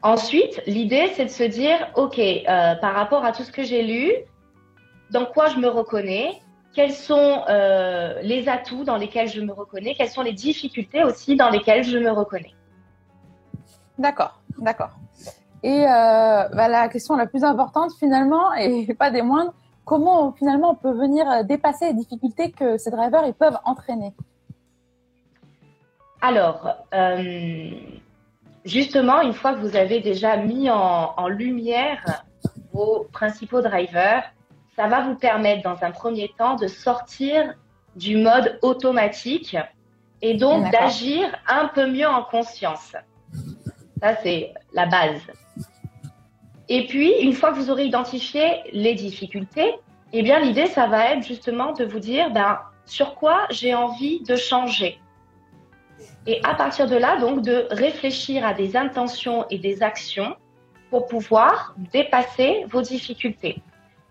Ensuite, 0.02 0.60
l'idée, 0.66 1.10
c'est 1.14 1.24
de 1.24 1.30
se 1.30 1.44
dire, 1.44 1.90
OK, 1.94 2.18
euh, 2.18 2.74
par 2.74 2.94
rapport 2.94 3.24
à 3.24 3.32
tout 3.32 3.42
ce 3.42 3.52
que 3.52 3.62
j'ai 3.62 3.82
lu, 3.82 4.12
dans 5.10 5.24
quoi 5.24 5.48
je 5.48 5.58
me 5.58 5.68
reconnais, 5.68 6.42
quels 6.74 6.92
sont 6.92 7.42
euh, 7.48 8.20
les 8.22 8.48
atouts 8.48 8.84
dans 8.84 8.96
lesquels 8.96 9.28
je 9.28 9.40
me 9.40 9.52
reconnais, 9.52 9.94
quelles 9.94 10.10
sont 10.10 10.22
les 10.22 10.32
difficultés 10.32 11.04
aussi 11.04 11.36
dans 11.36 11.48
lesquelles 11.48 11.84
je 11.84 11.98
me 11.98 12.10
reconnais. 12.10 12.54
D'accord, 13.98 14.40
d'accord. 14.58 14.90
Et 15.62 15.84
euh, 15.84 15.86
bah, 15.86 16.68
la 16.68 16.88
question 16.88 17.16
la 17.16 17.26
plus 17.26 17.44
importante 17.44 17.92
finalement, 17.98 18.52
et 18.58 18.92
pas 18.94 19.10
des 19.10 19.22
moindres, 19.22 19.54
comment 19.84 20.32
finalement 20.32 20.70
on 20.70 20.74
peut 20.74 20.92
venir 20.92 21.44
dépasser 21.44 21.86
les 21.88 21.94
difficultés 21.94 22.50
que 22.50 22.78
ces 22.78 22.90
drivers 22.90 23.26
ils 23.26 23.34
peuvent 23.34 23.58
entraîner? 23.64 24.12
Alors, 26.20 26.68
euh, 26.94 27.70
justement, 28.64 29.20
une 29.20 29.34
fois 29.34 29.54
que 29.54 29.60
vous 29.60 29.76
avez 29.76 30.00
déjà 30.00 30.36
mis 30.36 30.70
en 30.70 31.28
lumière 31.28 32.24
vos 32.72 33.06
principaux 33.12 33.60
drivers, 33.60 34.24
ça 34.76 34.88
va 34.88 35.02
vous 35.02 35.14
permettre 35.14 35.62
dans 35.62 35.82
un 35.82 35.90
premier 35.90 36.32
temps 36.36 36.56
de 36.56 36.66
sortir 36.66 37.54
du 37.96 38.16
mode 38.16 38.58
automatique 38.62 39.56
et 40.20 40.34
donc 40.34 40.70
d'agir 40.72 41.28
un 41.46 41.68
peu 41.68 41.86
mieux 41.86 42.08
en 42.08 42.24
conscience. 42.24 42.96
Ça, 44.00 44.16
c'est 44.22 44.52
la 44.72 44.86
base. 44.86 45.20
Et 46.68 46.86
puis, 46.86 47.12
une 47.20 47.32
fois 47.32 47.52
que 47.52 47.56
vous 47.56 47.70
aurez 47.70 47.84
identifié 47.84 48.62
les 48.72 48.94
difficultés, 48.94 49.74
eh 50.12 50.22
bien, 50.22 50.40
l'idée, 50.40 50.66
ça 50.66 50.86
va 50.86 51.12
être 51.12 51.26
justement 51.26 51.72
de 51.72 51.84
vous 51.84 51.98
dire, 51.98 52.30
ben, 52.30 52.58
sur 52.86 53.14
quoi 53.14 53.46
j'ai 53.50 53.74
envie 53.74 54.22
de 54.22 54.36
changer. 54.36 54.98
Et 56.26 56.40
à 56.42 56.54
partir 56.54 56.86
de 56.86 56.96
là, 56.96 57.18
donc, 57.18 57.42
de 57.42 57.66
réfléchir 57.70 58.46
à 58.46 58.54
des 58.54 58.76
intentions 58.76 59.44
et 59.50 59.58
des 59.58 59.82
actions 59.82 60.36
pour 60.90 61.06
pouvoir 61.06 61.74
dépasser 61.92 62.64
vos 62.68 62.80
difficultés. 62.80 63.62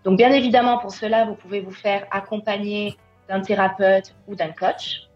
Donc, 0.04 0.18
bien 0.18 0.30
évidemment, 0.30 0.78
pour 0.78 0.92
cela, 0.92 1.24
vous 1.24 1.34
pouvez 1.34 1.60
vous 1.60 1.72
faire 1.72 2.06
accompagner 2.10 2.96
d'un 3.28 3.40
thérapeute 3.40 4.14
ou 4.28 4.34
d'un 4.34 4.52
coach. 4.52 5.08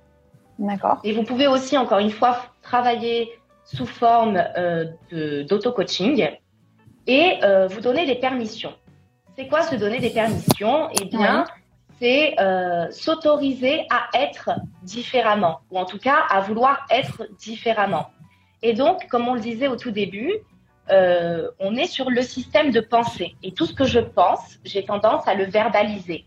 D'accord. 0.58 0.98
Et 1.04 1.12
vous 1.12 1.22
pouvez 1.22 1.46
aussi, 1.46 1.76
encore 1.76 1.98
une 1.98 2.10
fois, 2.10 2.38
travailler 2.62 3.30
sous 3.64 3.86
forme 3.86 4.42
euh, 4.56 4.86
d'auto-coaching 5.44 6.26
et 7.08 7.38
euh, 7.42 7.66
vous 7.66 7.80
donner 7.80 8.06
des 8.06 8.14
permissions. 8.14 8.74
C'est 9.36 9.48
quoi 9.48 9.62
se 9.62 9.74
donner 9.74 9.98
des 9.98 10.10
permissions? 10.10 10.88
Eh 11.00 11.06
bien, 11.06 11.46
c'est 11.98 12.38
euh, 12.38 12.88
s'autoriser 12.90 13.86
à 13.90 14.08
être 14.14 14.50
différemment, 14.82 15.60
ou 15.70 15.78
en 15.78 15.86
tout 15.86 15.98
cas 15.98 16.18
à 16.28 16.40
vouloir 16.40 16.86
être 16.90 17.26
différemment. 17.38 18.10
Et 18.62 18.74
donc, 18.74 19.08
comme 19.08 19.26
on 19.26 19.34
le 19.34 19.40
disait 19.40 19.68
au 19.68 19.76
tout 19.76 19.90
début, 19.90 20.32
euh, 20.90 21.48
on 21.58 21.76
est 21.76 21.86
sur 21.86 22.10
le 22.10 22.22
système 22.22 22.70
de 22.70 22.80
pensée. 22.80 23.34
Et 23.42 23.52
tout 23.52 23.66
ce 23.66 23.72
que 23.72 23.84
je 23.84 24.00
pense, 24.00 24.58
j'ai 24.64 24.84
tendance 24.84 25.26
à 25.26 25.34
le 25.34 25.44
verbaliser. 25.44 26.26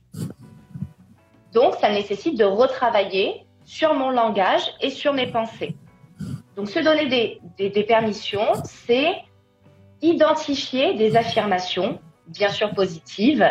Donc, 1.54 1.76
ça 1.76 1.90
nécessite 1.90 2.38
de 2.38 2.46
retravailler 2.46 3.46
sur 3.66 3.94
mon 3.94 4.10
langage 4.10 4.64
et 4.82 4.90
sur 4.90 5.14
mes 5.14 5.28
pensées. 5.28 5.76
Donc, 6.56 6.70
se 6.70 6.80
donner 6.80 7.08
des, 7.08 7.70
des 7.70 7.84
permissions, 7.84 8.54
c'est 8.64 9.16
identifier 10.02 10.96
des 10.96 11.16
affirmations, 11.16 12.00
bien 12.28 12.50
sûr 12.50 12.74
positives, 12.74 13.48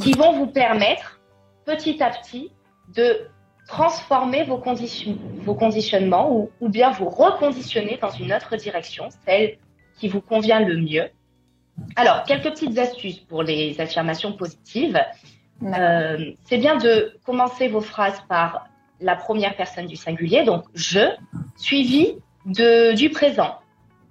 qui 0.00 0.12
vont 0.12 0.32
vous 0.32 0.46
permettre 0.46 1.20
petit 1.64 2.02
à 2.02 2.10
petit 2.10 2.52
de 2.94 3.28
transformer 3.66 4.44
vos, 4.44 4.58
conditions, 4.58 5.18
vos 5.42 5.54
conditionnements 5.54 6.32
ou, 6.32 6.50
ou, 6.60 6.68
bien 6.68 6.90
vous 6.90 7.08
reconditionner 7.08 7.98
dans 8.00 8.10
une 8.10 8.32
autre 8.32 8.56
direction, 8.56 9.08
celle 9.26 9.58
qui 9.98 10.08
vous 10.08 10.22
convient 10.22 10.60
le 10.60 10.76
mieux. 10.78 11.10
Alors, 11.96 12.24
quelques 12.24 12.50
petites 12.50 12.78
astuces 12.78 13.18
pour 13.18 13.42
les 13.42 13.80
affirmations 13.80 14.32
positives. 14.32 14.98
Euh, 15.62 16.32
c'est 16.44 16.58
bien 16.58 16.76
de 16.76 17.18
commencer 17.26 17.68
vos 17.68 17.80
phrases 17.80 18.20
par 18.28 18.68
la 19.00 19.16
première 19.16 19.56
personne 19.56 19.86
du 19.86 19.96
singulier, 19.96 20.44
donc 20.44 20.64
je, 20.74 21.00
suivi 21.56 22.16
de, 22.46 22.94
du 22.94 23.10
présent. 23.10 23.58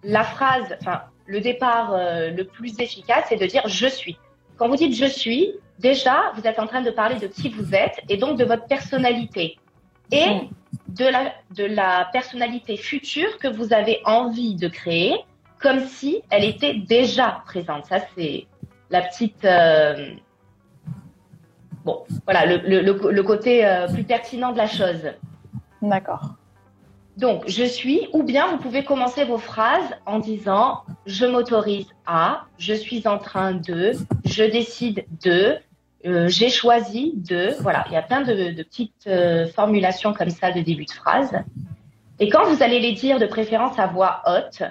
La 0.04 0.24
phrase, 0.24 0.78
enfin, 0.82 1.04
le 1.28 1.42
départ 1.42 1.94
euh, 1.94 2.32
le 2.32 2.44
plus 2.46 2.80
efficace, 2.80 3.26
c'est 3.30 3.38
de 3.38 3.46
dire 3.46 3.64
je 3.68 3.88
suis. 3.88 4.18
Quand 4.58 4.68
vous 4.68 4.76
dites 4.76 4.96
je 4.96 5.06
suis, 5.06 5.54
déjà, 5.80 6.32
vous 6.36 6.48
êtes 6.48 6.60
en 6.60 6.68
train 6.68 6.82
de 6.82 6.90
parler 6.90 7.16
de 7.20 7.28
qui 7.28 7.50
vous 7.50 7.76
êtes 7.76 8.00
et 8.10 8.18
donc 8.18 8.38
de 8.38 8.46
votre 8.46 8.66
personnalité 8.66 9.58
et 10.12 10.26
mm. 10.26 10.50
de 10.90 11.06
la, 11.06 11.34
de 11.56 11.66
la 11.66 12.10
personnalité 12.12 12.78
future 12.78 13.38
que 13.40 13.48
vous 13.48 13.74
avez 13.74 14.02
envie 14.06 14.56
de 14.56 14.68
créer 14.68 15.16
comme 15.60 15.82
si 15.82 16.22
elle 16.30 16.44
était 16.44 16.74
déjà 16.74 17.42
présente. 17.46 17.86
Ça, 17.86 18.00
c'est 18.16 18.48
la 18.90 19.02
petite. 19.02 19.44
Euh, 19.44 20.12
bon, 21.84 22.04
voilà, 22.26 22.46
le, 22.46 22.82
le, 22.82 23.24
côté 23.24 23.66
euh, 23.66 23.88
plus 23.88 24.04
pertinent 24.04 24.52
de 24.52 24.58
la 24.58 24.68
chose. 24.68 25.12
D'accord. 25.82 26.36
Donc, 27.18 27.44
je 27.48 27.64
suis, 27.64 28.08
ou 28.14 28.24
bien 28.24 28.48
vous 28.48 28.58
pouvez 28.58 28.84
commencer 28.84 29.26
vos 29.26 29.40
phrases 29.40 29.90
en 30.06 30.20
disant 30.20 30.84
je 31.06 31.26
m'autorise 31.26 31.88
à, 32.06 32.46
je 32.58 32.74
suis 32.74 33.08
en 33.08 33.18
train 33.18 33.54
de, 33.54 33.94
je 34.24 34.44
décide 34.44 35.06
de, 35.24 35.58
euh, 36.06 36.28
j'ai 36.28 36.50
choisi 36.50 37.14
de. 37.16 37.56
Voilà, 37.62 37.86
il 37.88 37.94
y 37.94 37.98
a 37.98 38.04
plein 38.04 38.22
de, 38.22 38.62
petites 38.62 39.10
formulations 39.56 40.14
comme 40.14 40.30
ça 40.30 40.52
de 40.52 40.62
début 40.62 40.86
de 40.86 40.92
phrase. 40.92 41.34
Et 42.20 42.30
quand 42.30 42.46
vous 42.46 42.64
allez 42.64 42.80
les 42.80 42.94
dire 42.94 43.20
de 43.20 43.26
préférence 43.26 43.78
à 43.78 43.88
voix 43.88 44.22
haute, 44.26 44.64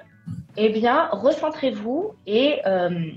eh 0.56 0.68
bien, 0.70 1.08
recentrez-vous 1.12 2.14
et 2.26 2.60
euh, 2.66 3.10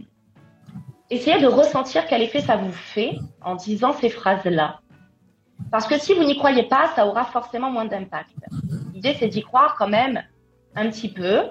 essayez 1.10 1.40
de 1.40 1.48
ressentir 1.48 2.06
quel 2.06 2.22
effet 2.22 2.42
ça 2.42 2.58
vous 2.58 2.72
fait 2.72 3.18
en 3.42 3.56
disant 3.56 3.94
ces 3.94 4.10
phrases-là. 4.10 4.82
Parce 5.72 5.88
que 5.88 5.98
si 6.00 6.14
vous 6.14 6.24
n'y 6.24 6.38
croyez 6.38 6.64
pas, 6.64 6.92
ça 6.96 7.08
aura 7.08 7.26
forcément 7.26 7.72
moins 7.72 7.86
d'impact. 7.86 8.36
L'idée, 9.00 9.16
c'est 9.18 9.30
d'y 9.30 9.44
croire 9.44 9.78
quand 9.78 9.88
même 9.88 10.22
un 10.76 10.90
petit 10.90 11.08
peu 11.08 11.44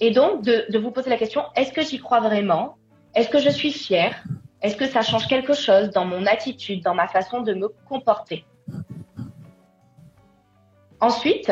et 0.00 0.10
donc 0.10 0.42
de, 0.42 0.78
vous 0.78 0.90
poser 0.90 1.08
la 1.08 1.16
question, 1.16 1.44
est-ce 1.56 1.72
que 1.72 1.80
j'y 1.80 1.98
crois 1.98 2.20
vraiment? 2.20 2.76
Est-ce 3.14 3.30
que 3.30 3.38
je 3.38 3.48
suis 3.48 3.72
fière? 3.72 4.22
Est-ce 4.60 4.76
que 4.76 4.86
ça 4.86 5.00
change 5.00 5.26
quelque 5.26 5.54
chose 5.54 5.88
dans 5.92 6.04
mon 6.04 6.26
attitude, 6.26 6.82
dans 6.82 6.94
ma 6.94 7.08
façon 7.08 7.40
de 7.40 7.54
me 7.54 7.68
comporter? 7.88 8.44
Ensuite, 11.00 11.50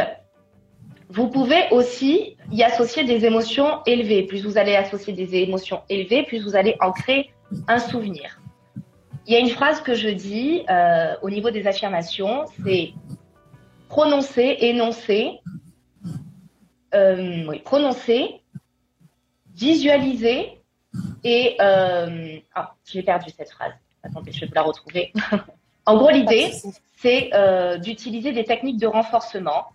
vous 1.09 1.29
pouvez 1.29 1.63
aussi 1.71 2.37
y 2.53 2.63
associer 2.63 3.05
des 3.05 3.25
émotions 3.25 3.83
élevées. 3.87 4.25
Plus 4.25 4.45
vous 4.45 4.59
allez 4.59 4.77
associer 4.77 5.15
des 5.15 5.35
émotions 5.37 5.81
élevées, 5.89 6.25
plus 6.25 6.45
vous 6.45 6.57
allez 6.57 6.77
ancrer 6.81 7.31
un 7.69 7.79
souvenir. 7.79 8.39
Il 9.27 9.33
y 9.33 9.37
a 9.37 9.39
une 9.39 9.49
phrase 9.49 9.81
que 9.81 9.95
je 9.95 10.11
dis 10.11 10.67
euh, 10.69 11.15
au 11.23 11.31
niveau 11.31 11.51
des 11.51 11.67
affirmations, 11.67 12.45
c'est 12.63 12.93
prononcer, 13.89 14.57
énoncer, 14.61 15.41
euh, 16.95 17.47
oui, 17.49 17.61
prononcer, 17.61 18.43
visualiser 19.55 20.59
et 21.25 21.57
euh, 21.61 22.39
ah, 22.55 22.75
j'ai 22.85 23.03
perdu 23.03 23.31
cette 23.37 23.51
phrase. 23.51 23.73
Attendez, 24.03 24.33
je 24.33 24.41
vais 24.41 24.47
vous 24.47 24.55
la 24.55 24.63
retrouver. 24.63 25.13
en 25.87 25.97
gros, 25.97 26.11
l'idée, 26.11 26.53
c'est 26.97 27.31
euh, 27.35 27.79
d'utiliser 27.79 28.33
des 28.33 28.45
techniques 28.45 28.79
de 28.79 28.87
renforcement 28.87 29.69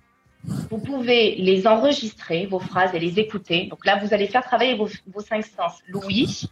vous 0.46 0.78
pouvez 0.78 1.36
les 1.36 1.68
enregistrer, 1.68 2.46
vos 2.46 2.60
phrases, 2.60 2.94
et 2.94 3.00
les 3.00 3.20
écouter. 3.20 3.68
Donc 3.68 3.86
là, 3.86 3.98
vous 3.98 4.14
allez 4.14 4.28
faire 4.28 4.44
travailler 4.44 4.76
vos, 4.76 4.90
cinq 5.22 5.46
sens. 5.46 5.80
Louis, 5.88 6.50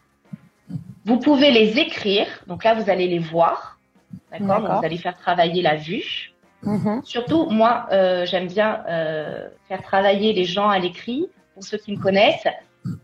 vous 1.06 1.20
pouvez 1.20 1.51
les 1.51 1.77
écrire. 1.77 2.27
Donc 2.48 2.63
là, 2.63 2.74
vous 2.74 2.89
allez 2.89 3.08
les 3.08 3.20
voir. 3.20 3.80
D'accord? 4.32 4.62
Vous 4.62 4.86
allez 4.86 4.98
faire 4.98 5.18
travailler 5.18 5.62
la 5.62 5.75
vue. 5.75 6.31
Mm-hmm. 6.63 7.03
Surtout, 7.03 7.46
moi, 7.50 7.88
euh, 7.91 8.25
j'aime 8.25 8.48
bien 8.48 8.84
euh, 8.88 9.48
faire 9.68 9.82
travailler 9.82 10.34
les 10.34 10.46
gens 10.46 10.70
à 10.70 10.80
l'écrit, 10.80 11.27
pour 11.53 11.63
ceux 11.63 11.77
qui 11.77 11.91
me 11.96 12.01
connaissent. 12.01 12.48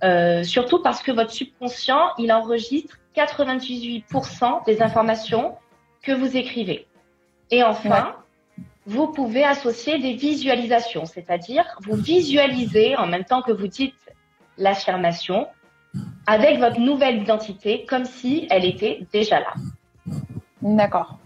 Euh, 0.04 0.44
surtout 0.44 0.82
parce 0.82 1.04
que 1.04 1.12
votre 1.12 1.32
subconscient, 1.32 2.10
il 2.18 2.32
enregistre 2.32 2.98
98% 3.16 4.66
des 4.66 4.82
informations 4.82 5.56
que 6.02 6.12
vous 6.12 6.36
écrivez. 6.38 6.88
Et 7.52 7.64
enfin, 7.64 8.16
vous 8.86 9.08
pouvez 9.08 9.44
associer 9.44 10.00
des 10.00 10.14
visualisations, 10.14 11.06
c'est-à-dire 11.06 11.66
vous 11.82 11.96
visualisez 11.96 12.96
en 12.96 13.08
même 13.08 13.24
temps 13.24 13.42
que 13.42 13.52
vous 13.52 13.68
dites 13.68 13.96
l'affirmation 14.58 15.48
avec 16.26 16.60
votre 16.60 16.80
nouvelle 16.80 17.22
identité 17.22 17.86
comme 17.86 18.06
si 18.06 18.48
elle 18.50 18.66
était 18.66 19.06
déjà 19.12 19.40
là. 19.40 19.54
D'accord. 20.62 21.20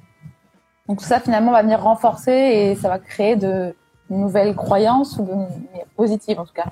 Donc 0.91 0.99
ça 0.99 1.21
finalement 1.21 1.53
va 1.53 1.61
venir 1.61 1.81
renforcer 1.81 2.33
et 2.33 2.75
ça 2.75 2.89
va 2.89 2.99
créer 2.99 3.37
de 3.37 3.73
nouvelles 4.09 4.57
croyances 4.57 5.15
ou 5.19 5.47
positives 5.95 6.37
en 6.37 6.45
tout 6.45 6.51
cas. 6.51 6.65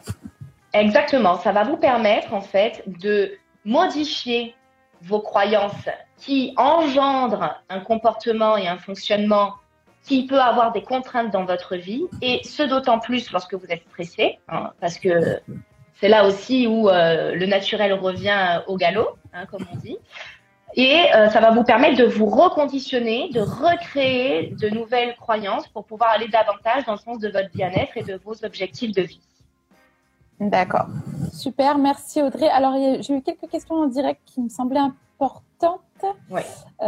Exactement, 0.74 1.38
ça 1.38 1.54
va 1.54 1.64
vous 1.64 1.78
permettre 1.78 2.34
en 2.34 2.42
fait 2.42 2.84
de 2.86 3.32
modifier 3.64 4.56
vos 5.02 5.22
croyances 5.22 5.88
qui 6.18 6.54
engendrent 6.58 7.64
un 7.70 7.80
comportement 7.80 8.58
et 8.58 8.68
un 8.68 8.78
fonctionnement 8.78 9.54
qui 10.04 10.26
peut 10.26 10.42
avoir 10.42 10.74
des 10.74 10.84
contraintes 10.84 11.32
dans 11.32 11.46
votre 11.46 11.78
vie, 11.78 12.04
et 12.22 12.42
ce 12.44 12.64
d'autant 12.64 13.00
plus 13.00 13.32
lorsque 13.32 13.54
vous 13.54 13.68
êtes 13.70 13.84
stressé, 13.90 14.40
hein, 14.50 14.72
parce 14.82 15.00
que 15.00 15.40
c'est 16.02 16.10
là 16.10 16.28
aussi 16.28 16.68
où 16.68 16.90
euh, 16.90 17.36
le 17.36 17.46
naturel 17.46 17.94
revient 17.94 18.64
au 18.68 18.76
galop, 18.76 19.18
hein, 19.32 19.46
comme 19.46 19.66
on 19.72 19.78
dit. 19.78 19.98
Et 20.76 21.06
euh, 21.16 21.30
ça 21.30 21.40
va 21.40 21.52
vous 21.52 21.64
permettre 21.64 21.98
de 21.98 22.06
vous 22.06 22.28
reconditionner, 22.28 23.30
de 23.30 23.42
recréer 23.42 24.56
de 24.60 24.70
nouvelles 24.70 25.16
croyances 25.16 25.68
pour 25.68 25.86
pouvoir 25.86 26.12
aller 26.12 26.28
davantage 26.28 26.86
dans 26.86 26.94
le 26.94 27.00
sens 27.00 27.20
de 27.20 27.30
votre 27.30 27.50
bien-être 27.52 27.98
et 27.98 28.04
de 28.04 28.20
vos 28.24 28.46
objectifs 28.46 28.94
de 28.94 29.02
vie. 29.02 29.22
D'accord. 30.40 30.88
Super, 31.34 31.78
merci 31.78 32.22
Audrey. 32.22 32.48
Alors, 32.48 32.74
j'ai 33.02 33.14
eu 33.14 33.22
quelques 33.22 33.50
questions 33.50 33.76
en 33.76 33.88
direct 33.88 34.22
qui 34.26 34.40
me 34.40 34.50
semblaient 34.50 34.80
importantes. 34.80 35.82
Ouais. 36.30 36.46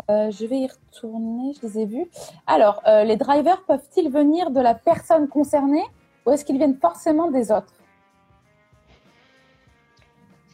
Euh, 0.10 0.32
je 0.32 0.46
vais 0.46 0.60
y 0.60 0.68
retourner, 0.68 1.54
je 1.62 1.68
les 1.68 1.80
ai 1.80 1.86
vues. 1.86 2.08
Alors, 2.48 2.82
euh, 2.88 3.04
les 3.04 3.18
drivers 3.18 3.62
peuvent-ils 3.64 4.10
venir 4.10 4.52
de 4.52 4.62
la 4.62 4.74
personne 4.74 5.28
concernée 5.28 5.84
ou 6.26 6.32
est-ce 6.32 6.46
qu'ils 6.46 6.58
viennent 6.58 6.78
forcément 6.78 7.30
des 7.30 7.52
autres? 7.52 7.74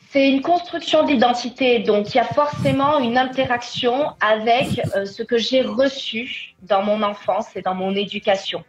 C'est 0.09 0.29
une 0.29 0.41
construction 0.41 1.03
d'identité, 1.03 1.79
donc 1.79 2.13
il 2.13 2.17
y 2.17 2.19
a 2.19 2.23
forcément 2.23 2.99
une 2.99 3.17
interaction 3.17 4.13
avec 4.21 4.81
euh, 4.95 5.05
ce 5.05 5.21
que 5.21 5.37
j'ai 5.37 5.61
reçu 5.61 6.55
dans 6.61 6.81
mon 6.81 7.03
enfance 7.03 7.55
et 7.57 7.61
dans 7.61 7.75
mon 7.75 7.93
éducation. 7.93 8.63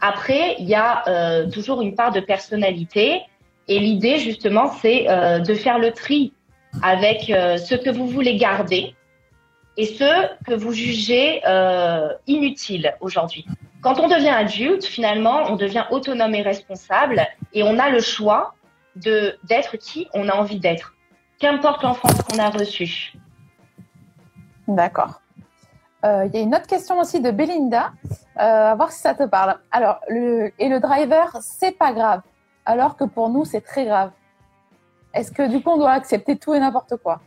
Après, 0.00 0.56
il 0.58 0.68
y 0.68 0.74
a 0.74 1.06
euh, 1.06 1.48
toujours 1.50 1.82
une 1.82 1.94
part 1.94 2.10
de 2.10 2.18
personnalité 2.18 3.22
et 3.68 3.78
l'idée 3.78 4.18
justement, 4.18 4.72
c'est 4.82 5.08
euh, 5.08 5.38
de 5.38 5.54
faire 5.54 5.78
le 5.78 5.92
tri 5.92 6.32
avec 6.82 7.26
ce 7.26 7.76
que 7.76 7.88
vous 7.88 8.08
voulez 8.08 8.36
garder 8.36 8.96
et 9.76 9.86
ce 9.86 10.26
que 10.44 10.54
vous 10.54 10.72
jugez 10.72 11.40
inutile 12.26 12.96
aujourd'hui. 13.00 13.46
Quand 13.80 14.00
on 14.00 14.08
devient 14.08 14.30
adulte, 14.30 14.84
finalement, 14.84 15.44
on 15.48 15.54
devient 15.54 15.84
autonome 15.92 16.34
et 16.34 16.42
responsable 16.42 17.24
et 17.52 17.62
on 17.62 17.78
a 17.78 17.90
le 17.90 18.00
choix 18.00 18.53
de 18.96 19.36
d'être 19.44 19.76
qui 19.76 20.08
on 20.14 20.28
a 20.28 20.34
envie 20.34 20.60
d'être, 20.60 20.94
qu'importe 21.38 21.82
l'enfance 21.82 22.20
qu'on 22.22 22.38
a 22.38 22.50
reçue. 22.50 23.12
D'accord. 24.68 25.20
Euh, 26.04 26.26
il 26.26 26.34
y 26.34 26.38
a 26.38 26.42
une 26.42 26.54
autre 26.54 26.66
question 26.66 26.98
aussi 26.98 27.20
de 27.20 27.30
Belinda, 27.30 27.92
euh, 28.38 28.72
à 28.72 28.74
voir 28.74 28.92
si 28.92 29.00
ça 29.00 29.14
te 29.14 29.24
parle. 29.24 29.58
Alors, 29.72 30.00
le, 30.08 30.52
et 30.58 30.68
le 30.68 30.78
driver, 30.78 31.36
c'est 31.40 31.76
pas 31.78 31.92
grave, 31.92 32.20
alors 32.66 32.96
que 32.96 33.04
pour 33.04 33.30
nous, 33.30 33.44
c'est 33.44 33.62
très 33.62 33.86
grave. 33.86 34.10
Est-ce 35.14 35.32
que 35.32 35.48
du 35.48 35.62
coup, 35.62 35.70
on 35.70 35.78
doit 35.78 35.92
accepter 35.92 36.36
tout 36.36 36.54
et 36.54 36.60
n'importe 36.60 36.96
quoi? 36.96 37.20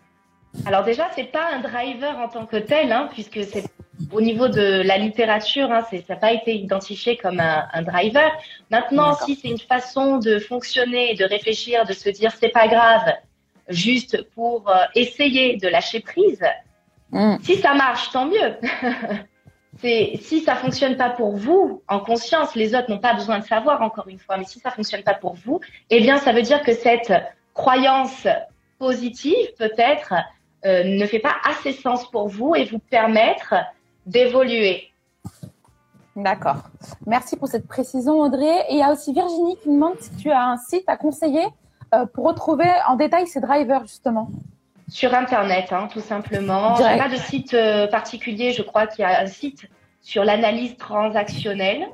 Alors 0.65 0.83
déjà, 0.83 1.07
c'est 1.15 1.31
pas 1.31 1.53
un 1.53 1.59
driver 1.59 2.17
en 2.19 2.27
tant 2.27 2.45
que 2.45 2.57
tel, 2.57 2.91
hein, 2.91 3.09
puisque 3.12 3.43
c'est 3.43 3.65
au 4.12 4.22
niveau 4.22 4.48
de 4.48 4.82
la 4.84 4.98
littérature, 4.98 5.72
hein, 5.72 5.84
ça 5.89 5.98
n'a 6.10 6.16
pas 6.16 6.32
été 6.32 6.56
identifié 6.56 7.18
comme 7.18 7.39
un, 7.39 7.82
driver. 7.82 8.32
Maintenant, 8.70 9.16
si 9.16 9.36
c'est 9.36 9.50
une 9.50 9.60
façon 9.60 10.18
de 10.18 10.39
fonctionner, 10.39 11.16
de 11.16 11.25
réfléchir, 11.25 11.86
de 11.86 11.94
se 11.94 12.10
dire 12.10 12.32
c'est 12.39 12.50
pas 12.50 12.68
grave, 12.68 13.13
juste 13.70 14.24
pour 14.36 14.70
euh, 14.70 14.75
essayer 14.96 15.58
de 15.58 15.68
lâcher 15.68 16.00
prise, 16.00 16.44
hmm. 17.12 17.38
si 17.42 17.56
ça 17.56 17.74
marche, 17.74 18.12
tant 18.12 18.27
mieux. 18.27 18.56
si 20.22 20.42
ça 20.42 20.56
fonctionne 20.56 20.96
pas 20.96 21.10
pour 21.10 21.36
vous, 21.36 21.82
en 21.88 22.00
conscience, 22.00 22.56
les 22.56 22.75
autres 22.75 22.89
n'ont 22.89 23.00
pas 23.00 23.13
besoin 23.13 23.39
de 23.39 23.46
savoir 23.46 23.82
encore 23.82 24.08
une 24.08 24.20
fois, 24.20 24.38
mais 24.38 24.46
si 24.46 24.60
ça 24.60 24.72
fonctionne 24.72 25.04
pas 25.04 25.13
pour 25.13 25.34
vous, 25.34 25.60
eh 25.89 26.01
bien, 26.01 26.18
ça 26.18 26.32
veut 26.32 26.42
dire 26.42 26.62
que 26.62 26.74
cette 26.74 27.13
croyance 27.54 28.27
positive, 28.80 29.48
peut-être, 29.58 30.13
euh, 30.66 30.84
ne 30.84 31.06
fait 31.06 31.20
pas 31.20 31.36
assez 31.48 31.72
sens 31.72 32.10
pour 32.10 32.27
vous 32.27 32.56
et 32.56 32.66
vous 32.66 32.80
permettre 32.80 33.54
d'évoluer. 34.07 34.89
D'accord. 36.15 36.63
Merci 37.05 37.37
pour 37.37 37.48
cette 37.48 37.67
précision, 37.67 38.20
Audrey. 38.20 38.65
Et 38.70 38.74
il 38.74 38.79
y 38.79 38.81
a 38.81 38.91
aussi 38.91 39.13
Virginie 39.13 39.55
qui 39.61 39.70
demande 39.70 40.00
si 40.00 40.15
tu 40.15 40.31
as 40.31 40.43
un 40.43 40.57
site 40.57 40.85
à 40.87 40.98
conseiller 40.98 41.46
euh, 41.93 42.07
pour 42.07 42.25
retrouver 42.25 42.70
en 42.87 42.96
détail 42.96 43.27
ces 43.27 43.39
drivers, 43.39 43.81
justement. 43.81 44.29
Sur 44.87 45.13
Internet, 45.13 45.72
hein, 45.72 45.89
tout 45.93 46.00
simplement. 46.00 46.75
Je 46.75 46.83
n'ai 46.83 46.98
pas 46.98 47.09
de 47.09 47.17
site 47.17 47.53
euh, 47.53 47.85
particulier. 47.87 48.51
Je 48.51 48.63
crois 48.63 48.87
qu'il 48.87 49.03
y 49.03 49.05
a 49.05 49.22
un 49.22 49.27
site 49.27 49.70
sur 50.01 50.24
l'analyse 50.24 50.75
transactionnelle. 50.77 51.85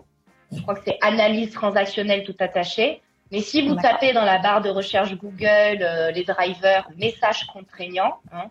Je 0.55 0.61
crois 0.61 0.75
que 0.75 0.81
c'est 0.85 0.99
analyse 1.01 1.51
transactionnelle 1.51 2.23
tout 2.23 2.35
attaché. 2.39 3.01
Mais 3.31 3.41
si 3.41 3.67
vous 3.67 3.75
tapez 3.75 4.13
dans 4.13 4.25
la 4.25 4.37
barre 4.37 4.61
de 4.61 4.69
recherche 4.69 5.15
Google 5.17 5.81
euh, 5.81 6.11
les 6.11 6.23
drivers 6.23 6.87
messages 6.95 7.45
contraignants, 7.47 8.19
hein, 8.31 8.45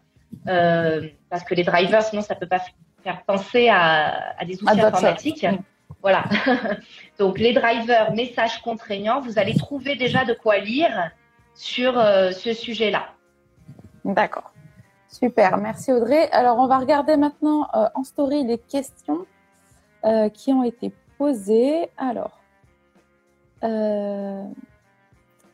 parce 1.30 1.44
que 1.44 1.54
les 1.54 1.62
drivers, 1.62 2.02
sinon 2.02 2.20
ça 2.20 2.34
peut 2.34 2.48
pas 2.48 2.60
faire 3.02 3.22
penser 3.24 3.68
à, 3.68 4.34
des 4.46 4.62
outils 4.62 4.80
informatiques. 4.80 5.46
Voilà. 6.00 6.24
Donc, 7.18 7.38
les 7.38 7.52
drivers, 7.52 8.12
messages 8.12 8.60
contraignants, 8.62 9.20
vous 9.20 9.38
allez 9.38 9.54
trouver 9.54 9.96
déjà 9.96 10.24
de 10.24 10.34
quoi 10.34 10.58
lire 10.58 11.10
sur 11.54 11.98
euh, 11.98 12.32
ce 12.32 12.52
sujet-là. 12.52 13.06
D'accord. 14.04 14.52
Super. 15.08 15.58
Merci 15.58 15.92
Audrey. 15.92 16.28
Alors, 16.32 16.58
on 16.58 16.66
va 16.66 16.78
regarder 16.78 17.16
maintenant 17.16 17.68
euh, 17.74 17.86
en 17.94 18.02
story 18.02 18.44
les 18.44 18.58
questions 18.58 19.26
euh, 20.04 20.28
qui 20.28 20.52
ont 20.52 20.64
été 20.64 20.92
posées. 21.18 21.88
Alors, 21.96 22.38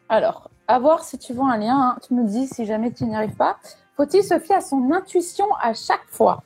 alors, 0.09 0.49
à 0.67 0.79
voir 0.79 1.05
si 1.05 1.19
tu 1.19 1.35
vois 1.35 1.53
un 1.53 1.59
lien. 1.59 1.79
Hein. 1.79 1.99
Tu 2.07 2.15
me 2.15 2.25
dis 2.27 2.47
si 2.47 2.65
jamais 2.65 2.91
tu 2.91 3.05
n'y 3.05 3.15
arrives 3.15 3.37
pas. 3.37 3.59
Faut-il 3.97 4.23
se 4.23 4.39
fier 4.39 4.57
à 4.57 4.61
son 4.61 4.93
intuition 4.93 5.47
à 5.61 5.75
chaque 5.75 6.07
fois? 6.07 6.43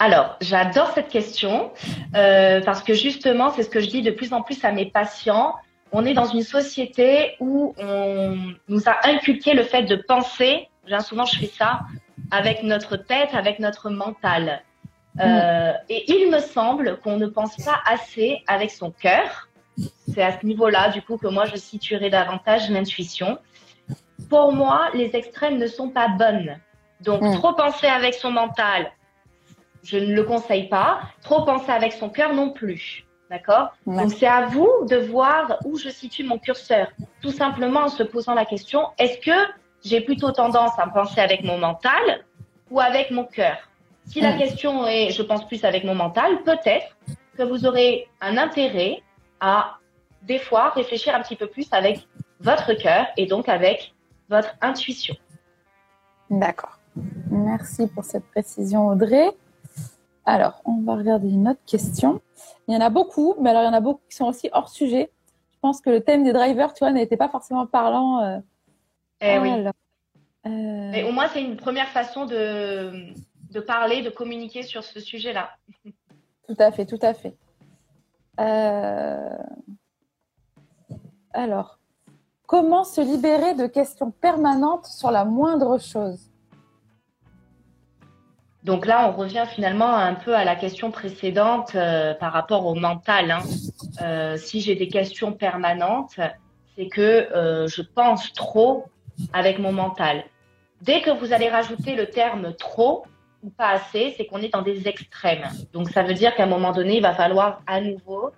Alors, 0.00 0.38
j'adore 0.40 0.92
cette 0.92 1.08
question 1.08 1.72
euh, 2.16 2.62
parce 2.62 2.82
que 2.82 2.94
justement, 2.94 3.50
c'est 3.50 3.62
ce 3.62 3.68
que 3.68 3.80
je 3.80 3.88
dis 3.90 4.00
de 4.00 4.10
plus 4.10 4.32
en 4.32 4.40
plus 4.40 4.64
à 4.64 4.72
mes 4.72 4.86
patients. 4.86 5.56
On 5.92 6.06
est 6.06 6.14
dans 6.14 6.24
une 6.24 6.42
société 6.42 7.36
où 7.38 7.74
on 7.76 8.54
nous 8.68 8.88
a 8.88 9.06
inculqué 9.06 9.52
le 9.52 9.62
fait 9.62 9.82
de 9.82 9.96
penser. 9.96 10.68
Bien 10.86 11.00
souvent, 11.00 11.26
je 11.26 11.38
fais 11.38 11.50
ça 11.54 11.80
avec 12.30 12.62
notre 12.62 12.96
tête, 12.96 13.28
avec 13.34 13.58
notre 13.58 13.90
mental. 13.90 14.62
Euh, 15.20 15.72
et 15.90 16.10
il 16.10 16.30
me 16.30 16.38
semble 16.38 16.98
qu'on 17.00 17.18
ne 17.18 17.26
pense 17.26 17.56
pas 17.62 17.78
assez 17.84 18.42
avec 18.46 18.70
son 18.70 18.90
cœur. 18.90 19.50
C'est 20.08 20.22
à 20.22 20.40
ce 20.40 20.46
niveau-là, 20.46 20.88
du 20.88 21.02
coup, 21.02 21.18
que 21.18 21.28
moi, 21.28 21.44
je 21.44 21.56
situerai 21.56 22.08
davantage 22.08 22.70
l'intuition. 22.70 23.38
Pour 24.30 24.52
moi, 24.52 24.88
les 24.94 25.14
extrêmes 25.14 25.58
ne 25.58 25.66
sont 25.66 25.90
pas 25.90 26.08
bonnes. 26.08 26.56
Donc, 27.02 27.20
mm. 27.20 27.34
trop 27.34 27.52
penser 27.52 27.86
avec 27.86 28.14
son 28.14 28.30
mental, 28.30 28.90
je 29.82 29.98
ne 29.98 30.14
le 30.14 30.24
conseille 30.24 30.68
pas. 30.68 31.00
Trop 31.22 31.44
penser 31.44 31.70
avec 31.70 31.92
son 31.92 32.08
cœur 32.08 32.34
non 32.34 32.50
plus. 32.50 33.04
D'accord? 33.30 33.72
Donc 33.86 34.10
c'est 34.10 34.26
à 34.26 34.46
vous 34.46 34.68
de 34.88 34.96
voir 34.96 35.58
où 35.64 35.78
je 35.78 35.88
situe 35.88 36.24
mon 36.24 36.38
curseur. 36.38 36.88
Tout 37.22 37.30
simplement 37.30 37.80
en 37.80 37.88
se 37.88 38.02
posant 38.02 38.34
la 38.34 38.44
question, 38.44 38.88
est-ce 38.98 39.18
que 39.18 39.52
j'ai 39.84 40.00
plutôt 40.00 40.32
tendance 40.32 40.76
à 40.78 40.86
penser 40.88 41.20
avec 41.20 41.44
mon 41.44 41.56
mental 41.56 42.24
ou 42.70 42.80
avec 42.80 43.10
mon 43.12 43.24
cœur? 43.24 43.56
Si 44.06 44.20
la 44.20 44.32
question 44.32 44.86
est 44.86 45.10
je 45.10 45.22
pense 45.22 45.46
plus 45.46 45.64
avec 45.64 45.84
mon 45.84 45.94
mental, 45.94 46.42
peut-être 46.42 46.96
que 47.36 47.44
vous 47.44 47.66
aurez 47.66 48.08
un 48.20 48.36
intérêt 48.36 49.02
à 49.38 49.76
des 50.22 50.38
fois 50.38 50.70
réfléchir 50.70 51.14
un 51.14 51.22
petit 51.22 51.36
peu 51.36 51.46
plus 51.46 51.68
avec 51.72 52.06
votre 52.40 52.74
cœur 52.74 53.06
et 53.16 53.26
donc 53.26 53.48
avec 53.48 53.94
votre 54.28 54.56
intuition. 54.60 55.14
D'accord. 56.28 56.78
Merci 57.30 57.86
pour 57.86 58.04
cette 58.04 58.24
précision 58.26 58.88
Audrey. 58.88 59.30
Alors, 60.30 60.62
on 60.64 60.80
va 60.82 60.94
regarder 60.94 61.28
une 61.28 61.48
autre 61.48 61.64
question. 61.66 62.20
Il 62.68 62.74
y 62.74 62.76
en 62.76 62.80
a 62.80 62.88
beaucoup, 62.88 63.34
mais 63.40 63.50
alors 63.50 63.62
il 63.62 63.66
y 63.66 63.68
en 63.68 63.72
a 63.72 63.80
beaucoup 63.80 64.02
qui 64.08 64.14
sont 64.14 64.26
aussi 64.26 64.48
hors 64.52 64.68
sujet. 64.68 65.10
Je 65.52 65.58
pense 65.58 65.80
que 65.80 65.90
le 65.90 66.02
thème 66.02 66.22
des 66.22 66.32
drivers, 66.32 66.72
tu 66.72 66.84
vois, 66.84 66.92
n'était 66.92 67.16
pas 67.16 67.28
forcément 67.28 67.66
parlant. 67.66 68.22
Euh, 68.22 68.38
eh 69.20 69.40
oui. 69.40 69.50
Euh, 69.50 69.70
mais 70.44 71.02
au 71.02 71.10
moins, 71.10 71.26
c'est 71.26 71.42
une 71.42 71.56
première 71.56 71.88
façon 71.88 72.26
de, 72.26 73.12
de 73.50 73.58
parler, 73.58 74.02
de 74.02 74.10
communiquer 74.10 74.62
sur 74.62 74.84
ce 74.84 75.00
sujet-là. 75.00 75.50
Tout 76.48 76.56
à 76.60 76.70
fait, 76.70 76.86
tout 76.86 76.98
à 77.02 77.14
fait. 77.14 77.36
Euh, 78.40 79.36
alors, 81.32 81.78
comment 82.46 82.82
se 82.82 83.00
libérer 83.00 83.54
de 83.54 83.66
questions 83.66 84.10
permanentes 84.12 84.86
sur 84.86 85.10
la 85.10 85.24
moindre 85.24 85.78
chose? 85.78 86.29
Donc 88.62 88.84
là, 88.84 89.08
on 89.08 89.16
revient 89.16 89.44
finalement 89.48 89.94
un 89.94 90.14
peu 90.14 90.34
à 90.34 90.44
la 90.44 90.54
question 90.54 90.90
précédente 90.90 91.72
euh, 91.74 92.12
par 92.14 92.32
rapport 92.32 92.66
au 92.66 92.74
mental. 92.74 93.30
Hein. 93.30 93.42
Euh, 94.02 94.36
si 94.36 94.60
j'ai 94.60 94.74
des 94.74 94.88
questions 94.88 95.32
permanentes, 95.32 96.20
c'est 96.76 96.88
que 96.88 97.00
euh, 97.00 97.66
je 97.68 97.80
pense 97.82 98.32
trop 98.34 98.84
avec 99.32 99.58
mon 99.58 99.72
mental. 99.72 100.24
Dès 100.82 101.00
que 101.00 101.10
vous 101.10 101.32
allez 101.32 101.48
rajouter 101.48 101.94
le 101.94 102.06
terme 102.06 102.54
trop 102.54 103.04
ou 103.42 103.48
pas 103.48 103.68
assez, 103.68 104.14
c'est 104.16 104.26
qu'on 104.26 104.42
est 104.42 104.52
dans 104.52 104.62
des 104.62 104.88
extrêmes. 104.88 105.48
Donc 105.72 105.88
ça 105.88 106.02
veut 106.02 106.14
dire 106.14 106.34
qu'à 106.34 106.44
un 106.44 106.46
moment 106.46 106.72
donné, 106.72 106.96
il 106.96 107.02
va 107.02 107.14
falloir 107.14 107.62
à 107.66 107.80
nouveau 107.80 108.30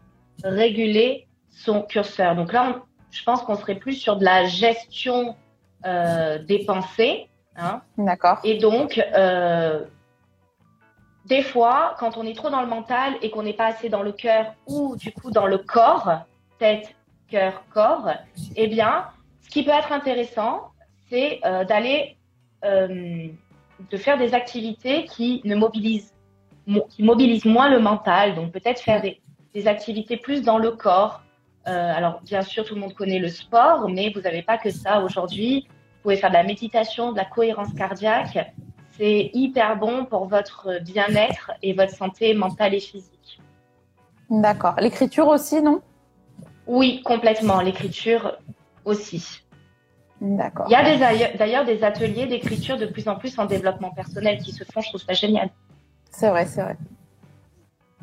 réguler 0.45 1.27
son 1.51 1.83
curseur. 1.83 2.37
Donc 2.37 2.53
là, 2.53 2.83
je 3.11 3.23
pense 3.25 3.43
qu'on 3.43 3.57
serait 3.57 3.75
plus 3.75 3.95
sur 3.95 4.17
de 4.17 4.25
la 4.25 4.45
gestion 4.47 5.37
des 5.85 6.65
pensées 6.65 7.29
Hein. 7.57 7.83
D'accord. 7.99 8.39
Et 8.45 8.59
donc, 8.59 9.01
des 11.27 11.43
fois, 11.43 11.95
quand 11.99 12.17
on 12.17 12.25
est 12.25 12.35
trop 12.35 12.51
dans 12.51 12.61
le 12.63 12.67
mental 12.67 13.15
et 13.23 13.31
qu'on 13.31 13.43
n'est 13.43 13.53
pas 13.53 13.67
assez 13.67 13.89
dans 13.89 14.03
le 14.03 14.13
cœur 14.13 14.55
ou 14.67 14.97
du 14.97 15.13
coup 15.13 15.31
dans 15.31 15.47
le 15.47 15.59
corps, 15.59 16.11
tête, 16.59 16.95
cœur, 17.29 17.65
corps, 17.73 18.11
eh 18.57 18.67
bien, 18.67 19.07
ce 19.43 19.51
qui 19.51 19.65
peut 19.65 19.71
être 19.71 19.93
intéressant, 19.93 20.73
c'est 21.09 21.41
euh, 21.45 21.65
d'aller, 21.65 22.17
euh, 22.65 23.29
de 23.91 23.97
faire 23.97 24.19
des 24.19 24.35
activités 24.35 25.05
qui 25.05 25.41
ne 25.45 25.55
mobilisent, 25.55 26.13
moins 26.67 27.71
le 27.71 27.79
mental. 27.79 28.35
Donc 28.35 28.53
peut-être 28.53 28.81
faire 28.81 29.01
des, 29.01 29.21
des 29.55 29.69
activités 29.69 30.17
plus 30.17 30.43
dans 30.43 30.59
le 30.59 30.73
corps. 30.73 31.23
Euh, 31.69 31.93
alors 31.95 32.21
bien 32.23 32.43
sûr, 32.43 32.65
tout 32.65 32.75
le 32.75 32.81
monde 32.81 32.95
connaît 32.95 33.21
le 33.21 33.29
sport, 33.29 33.89
mais 33.89 34.11
vous 34.11 34.21
n'avez 34.21 34.43
pas 34.43 34.59
que 34.59 34.71
ça 34.71 35.01
aujourd'hui. 35.01 35.67
Vous 35.69 36.03
pouvez 36.03 36.17
faire 36.17 36.31
de 36.31 36.35
la 36.35 36.43
méditation, 36.43 37.13
de 37.13 37.17
la 37.17 37.25
cohérence 37.25 37.73
cardiaque. 37.75 38.53
C'est 39.03 39.33
hyper 39.35 39.79
bon 39.79 40.05
pour 40.05 40.29
votre 40.29 40.81
bien-être 40.81 41.51
et 41.61 41.73
votre 41.73 41.93
santé 41.93 42.35
mentale 42.35 42.73
et 42.73 42.79
physique. 42.79 43.41
D'accord. 44.31 44.77
L'écriture 44.79 45.27
aussi, 45.27 45.61
non? 45.61 45.81
Oui, 46.69 47.03
complètement. 47.05 47.61
L'écriture 47.63 48.39
aussi. 48.85 49.43
D'accord. 50.21 50.67
Il 50.69 50.73
y 50.73 50.77
a 50.77 51.35
d'ailleurs 51.37 51.65
des 51.65 51.83
ateliers 51.83 52.27
d'écriture 52.27 52.79
de 52.79 52.87
plus 52.87 53.09
en 53.09 53.17
plus 53.17 53.37
en 53.41 53.47
développement 53.47 53.91
personnel 53.91 54.39
qui 54.39 54.53
se 54.53 54.63
font. 54.63 54.81
Je 54.81 54.91
trouve 54.91 55.01
ça 55.01 55.15
génial. 55.15 55.51
C'est 56.13 56.31
vrai, 56.31 56.47
c'est 56.47 56.63
vrai. 56.63 56.77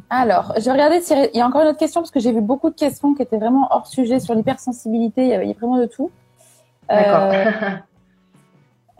Alors, 0.10 0.54
je 0.60 0.70
regardais 0.70 1.00
s'il 1.00 1.30
y 1.34 1.40
a 1.40 1.48
encore 1.48 1.62
une 1.62 1.70
autre 1.70 1.80
question 1.80 2.02
parce 2.02 2.12
que 2.12 2.20
j'ai 2.20 2.34
vu 2.34 2.42
beaucoup 2.42 2.72
de 2.72 2.76
questions 2.76 3.14
qui 3.14 3.22
étaient 3.22 3.38
vraiment 3.38 3.70
hors 3.72 3.88
sujet 3.88 4.20
sur 4.20 4.36
l'hypersensibilité. 4.36 5.22
Il 5.22 5.30
y 5.30 5.34
avait 5.34 5.48
il 5.48 5.56
vraiment 5.56 5.78
de 5.78 5.86
tout. 5.86 6.12
D'accord. 6.90 7.32
Euh, 7.32 7.46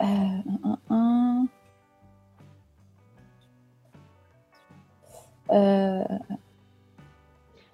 euh, 0.00 0.06
un, 0.06 0.78
un, 0.88 0.96
un. 0.96 1.46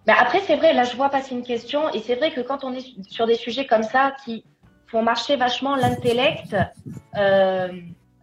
Mais 0.07 0.13
après, 0.19 0.41
c'est 0.41 0.57
vrai, 0.57 0.73
là, 0.73 0.85
je 0.85 0.97
vois 0.97 1.09
passer 1.09 1.35
une 1.35 1.43
question, 1.43 1.91
et 1.91 2.01
c'est 2.01 2.15
vrai 2.15 2.31
que 2.31 2.41
quand 2.41 2.63
on 2.63 2.73
est 2.73 2.85
sur 3.11 3.27
des 3.27 3.35
sujets 3.35 3.67
comme 3.67 3.83
ça 3.83 4.15
qui 4.25 4.45
font 4.87 5.03
marcher 5.03 5.37
vachement 5.37 5.75
l'intellect, 5.75 6.55
euh, 7.17 7.69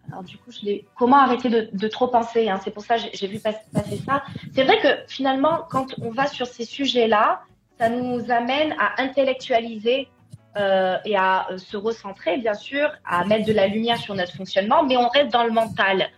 alors 0.10 0.24
du 0.24 0.38
coup, 0.38 0.52
je. 0.52 0.82
Comment 0.96 1.18
arrêter 1.18 1.50
de, 1.50 1.88
trop 1.88 2.08
penser 2.08 2.50
hein, 2.50 2.60
C'est 2.63 2.72
pour 2.72 2.84
ça 2.84 2.98
que 2.98 3.04
j'ai- 3.13 3.28
vu 3.28 3.39
pas- 3.39 3.54
passer 3.74 3.98
ça. 3.98 4.24
C'est 4.54 4.63
vrai 4.63 4.80
que 4.80 4.88
finalement, 5.08 5.62
quand 5.70 5.88
on 6.02 6.12
va 6.12 6.28
sur 6.28 6.48
ces 6.48 6.66
sujets-là, 6.66 7.42
ça 7.80 7.89
nous 7.89 8.32
amène 8.32 8.76
à 8.80 9.02
intellectualiser 9.02 10.08
euh, 10.56 10.98
et 11.04 11.18
à 11.18 11.48
euh, 11.50 11.58
se 11.58 11.76
recentrer, 11.76 12.38
bien 12.38 12.54
sûr, 12.54 12.89
à 13.06 13.26
mettre 13.26 13.46
de 13.46 13.54
la 13.54 13.68
lumière 13.68 13.98
sur 13.98 14.13
notre 14.13 14.34
fonctionnement, 14.36 14.84
mais 14.84 14.98
on 14.98 15.10
reste 15.10 15.32
dans 15.34 15.44
le 15.44 15.52
mental 15.52 16.10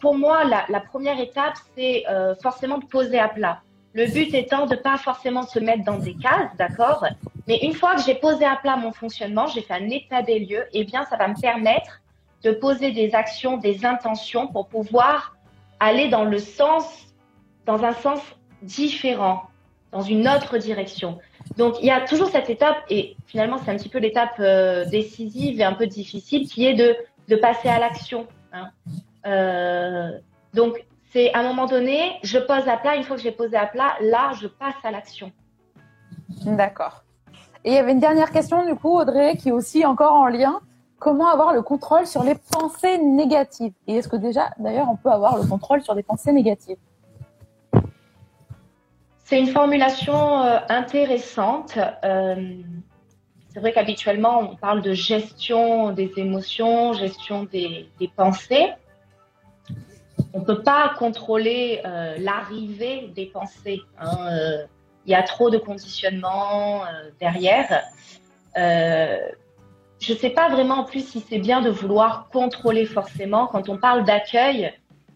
pour 0.00 0.16
moi, 0.16 0.44
la, 0.44 0.80
première 0.80 1.20
étape, 1.20 1.54
c'est 1.76 2.04
euh, 2.08 2.34
forcément 2.36 2.78
de 2.78 2.86
poser 2.86 3.18
à 3.18 3.28
plat. 3.28 3.60
Le 3.94 4.06
but 4.06 4.32
étant 4.32 4.66
de 4.66 4.74
pas 4.74 4.96
forcément 4.96 5.42
se 5.42 5.58
mettre 5.58 5.84
dans 5.84 5.98
des 5.98 6.14
cases, 6.14 6.50
d'accord? 6.58 7.04
Mais 7.46 7.58
une 7.62 7.74
fois 7.74 7.94
que 7.94 8.02
j'ai 8.02 8.14
posé 8.14 8.44
à 8.44 8.56
plat 8.56 8.76
mon 8.76 8.92
fonctionnement, 8.92 9.46
j'ai 9.48 9.60
fait 9.60 9.74
un 9.74 9.90
état 9.90 10.22
des 10.22 10.38
lieux, 10.38 10.64
eh 10.72 10.84
bien, 10.84 11.04
ça 11.04 11.16
va 11.16 11.28
me 11.28 11.38
permettre 11.38 12.00
de 12.42 12.52
poser 12.52 12.92
des 12.92 13.14
actions, 13.14 13.58
des 13.58 13.84
intentions 13.84 14.46
pour 14.48 14.68
pouvoir 14.68 15.36
aller 15.78 16.08
dans 16.08 16.24
le 16.24 16.38
sens, 16.38 16.84
dans 17.66 17.84
un 17.84 17.92
sens 17.92 18.20
différent, 18.62 19.42
dans 19.90 20.00
une 20.00 20.26
autre 20.28 20.56
direction. 20.56 21.18
Donc, 21.56 21.74
il 21.80 21.86
y 21.86 21.90
a 21.90 22.00
toujours 22.00 22.28
cette 22.28 22.48
étape, 22.48 22.78
et 22.88 23.16
finalement, 23.26 23.58
c'est 23.58 23.70
un 23.70 23.76
petit 23.76 23.88
peu 23.88 23.98
l'étape 23.98 24.36
euh, 24.38 24.84
décisive 24.86 25.60
et 25.60 25.64
un 25.64 25.74
peu 25.74 25.86
difficile, 25.86 26.48
qui 26.48 26.66
est 26.66 26.74
de, 26.74 26.96
de 27.28 27.36
passer 27.36 27.68
à 27.68 27.78
l'action. 27.78 28.26
hein. 28.52 28.70
Euh, 29.26 30.10
donc, 30.54 30.84
c'est 31.12 31.32
à 31.34 31.40
un 31.40 31.42
moment 31.42 31.66
donné, 31.66 32.18
je 32.22 32.38
pose 32.38 32.68
à 32.68 32.76
plat. 32.76 32.96
Une 32.96 33.04
fois 33.04 33.16
que 33.16 33.22
j'ai 33.22 33.32
posé 33.32 33.56
à 33.56 33.66
plat, 33.66 33.94
là, 34.00 34.32
je 34.40 34.46
passe 34.46 34.74
à 34.84 34.90
l'action. 34.90 35.30
d'accord. 36.46 37.04
Et 37.64 37.70
il 37.70 37.74
y 37.74 37.78
avait 37.78 37.92
une 37.92 38.00
dernière 38.00 38.32
question, 38.32 38.64
du 38.66 38.74
coup, 38.74 38.98
Audrey, 38.98 39.36
qui 39.36 39.50
est 39.50 39.52
aussi 39.52 39.84
encore 39.86 40.14
en 40.14 40.26
lien. 40.26 40.60
Comment 40.98 41.28
avoir 41.28 41.52
le 41.52 41.62
contrôle 41.62 42.06
sur 42.06 42.24
les 42.24 42.34
pensées 42.34 42.98
négatives? 42.98 43.72
Et 43.86 43.96
est-ce 43.96 44.08
que 44.08 44.16
déjà, 44.16 44.50
d'ailleurs, 44.58 44.88
on 44.90 44.96
peut 44.96 45.10
avoir 45.10 45.36
le 45.36 45.46
contrôle 45.46 45.82
sur 45.82 45.94
les 45.94 46.02
pensées 46.02 46.32
négatives? 46.32 46.78
C'est 49.24 49.38
une 49.38 49.48
formulation 49.48 50.42
euh, 50.42 50.58
intéressante. 50.68 51.78
Euh, 52.04 52.54
c'est 53.52 53.60
vrai 53.60 53.72
qu'habituellement, 53.72 54.40
on 54.40 54.56
parle 54.56 54.82
de 54.82 54.92
gestion 54.92 55.90
des 55.92 56.12
émotions, 56.16 56.92
gestion 56.92 57.44
des, 57.44 57.88
des 57.98 58.08
pensées. 58.08 58.70
On 60.32 60.40
ne 60.40 60.44
peut 60.44 60.62
pas 60.62 60.94
contrôler 60.98 61.80
euh, 61.84 62.16
l'arrivée 62.18 63.10
des 63.14 63.26
pensées. 63.26 63.80
hein, 63.98 64.16
euh, 64.30 64.64
Il 65.06 65.12
y 65.12 65.14
a 65.14 65.22
trop 65.22 65.50
de 65.50 65.58
conditionnement 65.58 66.84
euh, 66.84 67.10
derrière. 67.20 67.82
Je 68.56 70.12
ne 70.12 70.18
sais 70.18 70.30
pas 70.30 70.48
vraiment 70.48 70.78
en 70.80 70.84
plus 70.84 71.06
si 71.06 71.20
c'est 71.28 71.38
bien 71.38 71.60
de 71.60 71.70
vouloir 71.70 72.28
contrôler 72.32 72.86
forcément. 72.86 73.46
Quand 73.46 73.68
on 73.68 73.78
parle 73.78 74.04
d'accueil, 74.04 74.72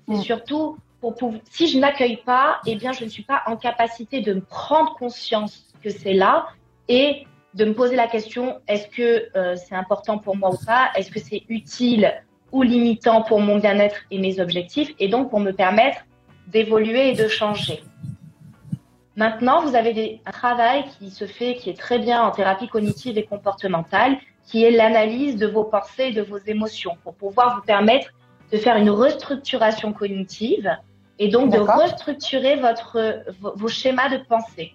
c'est 0.09 0.15
Mm. 0.15 0.23
surtout 0.23 0.79
pour. 1.01 1.35
Si 1.51 1.67
je 1.69 1.79
n'accueille 1.79 2.19
pas, 2.19 2.61
eh 2.67 2.77
bien, 2.77 2.93
je 2.93 3.05
ne 3.05 3.09
suis 3.09 3.25
pas 3.25 3.43
en 3.47 3.57
capacité 3.57 4.21
de 4.21 4.35
me 4.35 4.41
prendre 4.41 4.95
conscience 4.95 5.67
que 5.83 5.91
c'est 5.91 6.15
là 6.15 6.47
et 6.89 7.27
de 7.55 7.65
me 7.65 7.75
poser 7.75 7.97
la 7.97 8.07
question 8.07 8.61
est-ce 8.69 8.87
que 8.89 9.29
c'est 9.57 9.75
important 9.75 10.19
pour 10.19 10.37
moi 10.37 10.51
ou 10.51 10.65
pas? 10.65 10.91
Est-ce 10.95 11.11
que 11.11 11.21
c'est 11.21 11.43
utile 11.49 12.13
ou 12.53 12.63
limitant 12.63 13.23
pour 13.23 13.41
mon 13.41 13.59
bien-être 13.59 13.97
et 14.11 14.19
mes 14.19 14.41
objectifs 14.41 14.95
Et 14.99 15.09
donc 15.09 15.31
pour 15.31 15.41
me 15.41 15.53
permettre 15.53 16.01
d'évoluer 16.47 17.11
et 17.11 17.15
de 17.15 17.29
changer. 17.29 17.83
Maintenant, 19.17 19.63
vous 19.63 19.75
avez 19.75 19.95
des, 19.95 20.21
un 20.27 20.31
travail 20.31 20.85
qui 20.99 21.11
se 21.11 21.27
fait, 21.27 21.55
qui 21.55 21.71
est 21.71 21.79
très 21.79 21.99
bien 21.99 22.23
en 22.23 22.31
thérapie 22.31 22.69
cognitive 22.69 23.17
et 23.17 23.25
comportementale, 23.25 24.19
qui 24.47 24.63
est 24.65 24.71
l'analyse 24.71 25.37
de 25.37 25.47
vos 25.47 25.65
pensées 25.65 26.09
et 26.09 26.13
de 26.13 26.23
vos 26.23 26.39
émotions 26.39 26.97
pour 27.03 27.15
pouvoir 27.15 27.57
vous 27.57 27.63
permettre 27.63 28.13
de 28.53 28.59
faire 28.59 28.77
une 28.77 28.91
restructuration 28.91 29.93
cognitive 29.93 30.71
et 31.19 31.29
donc 31.29 31.51
de 31.51 31.59
restructurer 31.59 32.57
votre, 32.57 33.25
vos, 33.41 33.57
vos 33.57 33.69
schémas 33.69 34.11
de 34.11 34.19
pensée. 34.19 34.75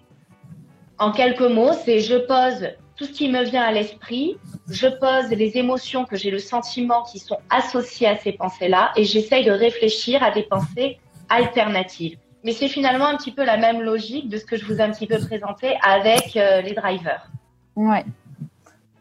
En 0.98 1.12
quelques 1.12 1.40
mots, 1.40 1.72
c'est 1.84 2.00
je 2.00 2.16
pose 2.16 2.68
tout 3.02 3.08
ce 3.08 3.12
qui 3.14 3.28
me 3.28 3.42
vient 3.42 3.64
à 3.64 3.72
l'esprit, 3.72 4.38
je 4.68 4.86
pose 4.86 5.28
les 5.30 5.56
émotions 5.56 6.04
que 6.04 6.14
j'ai 6.14 6.30
le 6.30 6.38
sentiment 6.38 7.02
qui 7.02 7.18
sont 7.18 7.38
associées 7.50 8.06
à 8.06 8.16
ces 8.16 8.30
pensées-là 8.30 8.92
et 8.94 9.02
j'essaye 9.02 9.44
de 9.44 9.50
réfléchir 9.50 10.22
à 10.22 10.30
des 10.30 10.44
pensées 10.44 11.00
alternatives. 11.28 12.16
Mais 12.44 12.52
c'est 12.52 12.68
finalement 12.68 13.06
un 13.06 13.16
petit 13.16 13.32
peu 13.32 13.44
la 13.44 13.56
même 13.56 13.80
logique 13.80 14.28
de 14.28 14.36
ce 14.36 14.44
que 14.44 14.56
je 14.56 14.64
vous 14.66 14.74
ai 14.74 14.82
un 14.82 14.90
petit 14.90 15.08
peu 15.08 15.18
présenté 15.18 15.76
avec 15.82 16.36
euh, 16.36 16.60
les 16.60 16.74
drivers. 16.74 17.28
Ouais. 17.74 18.04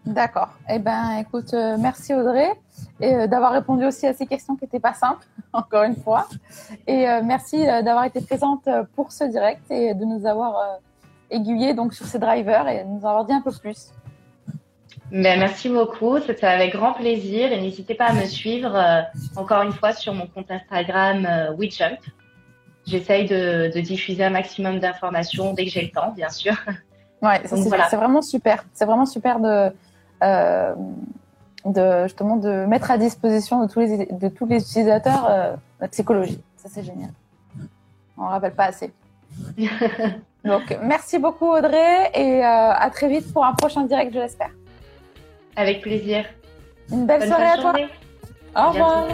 D'accord. 0.04 0.50
Eh 0.68 0.80
ben, 0.80 1.18
écoute, 1.20 1.54
euh, 1.54 1.78
merci 1.78 2.16
Audrey 2.16 2.50
euh, 3.04 3.28
d'avoir 3.28 3.52
répondu 3.52 3.86
aussi 3.86 4.08
à 4.08 4.14
ces 4.14 4.26
questions 4.26 4.56
qui 4.56 4.64
n'étaient 4.64 4.80
pas 4.80 4.96
simples, 4.96 5.28
encore 5.54 5.84
une 5.84 5.96
fois. 5.96 6.28
Et 6.88 7.06
merci 7.24 7.64
d'avoir 7.64 8.06
été 8.06 8.20
présente 8.22 8.68
pour 8.96 9.12
ce 9.12 9.26
direct 9.26 9.70
et 9.70 9.94
de 9.94 10.06
nous 10.06 10.26
avoir 10.26 10.80
euh, 11.32 11.36
aiguillé 11.36 11.74
donc 11.74 11.94
sur 11.94 12.06
ces 12.06 12.20
drivers 12.20 12.68
et 12.68 12.84
nous 12.84 13.06
avoir 13.06 13.26
dit 13.26 13.34
un 13.34 13.42
peu 13.42 13.52
plus. 13.52 13.92
Ben, 15.12 15.40
merci 15.40 15.68
beaucoup, 15.68 16.20
c'était 16.20 16.48
avec 16.48 16.74
grand 16.74 16.94
plaisir 16.94 17.52
et 17.52 17.60
n'hésitez 17.60 17.96
pas 17.96 18.06
à 18.06 18.14
me 18.14 18.26
suivre 18.26 18.74
euh, 18.76 19.02
encore 19.36 19.62
une 19.64 19.74
fois 19.74 19.94
sur 19.94 20.14
mon 20.14 20.28
compte 20.28 20.50
Instagram 20.50 21.26
euh. 21.26 21.96
J'essaye 22.88 23.28
de, 23.28 23.72
de 23.74 23.82
diffuser 23.82 24.24
un 24.24 24.30
maximum 24.32 24.80
d'informations 24.80 25.54
dès 25.54 25.66
que 25.66 25.72
j'ai 25.72 25.84
le 25.84 25.92
temps, 25.92 26.12
bien 26.12 26.30
sûr. 26.30 26.56
Ouais, 27.22 27.40
c'est 27.46 27.56
voilà. 27.56 27.88
vraiment 27.88 28.22
super. 28.22 28.66
C'est 28.74 28.86
vraiment 28.86 29.06
super 29.06 29.40
de, 29.40 29.72
euh, 30.24 30.74
de 31.66 32.04
justement 32.04 32.36
de 32.38 32.66
mettre 32.66 32.90
à 32.90 32.98
disposition 32.98 33.64
de 33.64 33.72
tous 33.72 33.80
les 33.80 34.08
de 34.08 34.28
tous 34.28 34.48
les 34.48 34.58
utilisateurs 34.62 35.28
euh, 35.30 35.56
la 35.80 35.88
psychologie. 35.88 36.42
Ça 36.58 36.68
c'est 36.72 36.84
génial. 36.84 37.12
On 38.18 38.24
ne 38.24 38.30
rappelle 38.30 38.56
pas 38.56 38.66
assez. 38.66 38.92
Donc 40.44 40.76
merci 40.82 41.20
beaucoup 41.20 41.48
Audrey 41.52 42.10
et 42.16 42.44
euh, 42.44 42.74
à 42.74 42.90
très 42.90 43.08
vite 43.08 43.32
pour 43.32 43.46
un 43.46 43.54
prochain 43.54 43.84
direct, 43.84 44.12
je 44.14 44.20
l'espère. 44.20 44.50
Avec 45.56 45.82
plaisir. 45.82 46.26
Une 46.92 47.06
belle 47.06 47.20
Bonne 47.20 47.28
soirée 47.30 47.46
à 47.46 47.56
toi. 47.56 47.62
journée. 47.64 47.88
Au 48.56 48.70
revoir. 48.70 49.08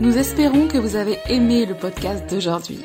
Nous 0.00 0.18
espérons 0.18 0.68
que 0.68 0.78
vous 0.78 0.96
avez 0.96 1.18
aimé 1.28 1.66
le 1.66 1.74
podcast 1.74 2.28
d'aujourd'hui. 2.30 2.84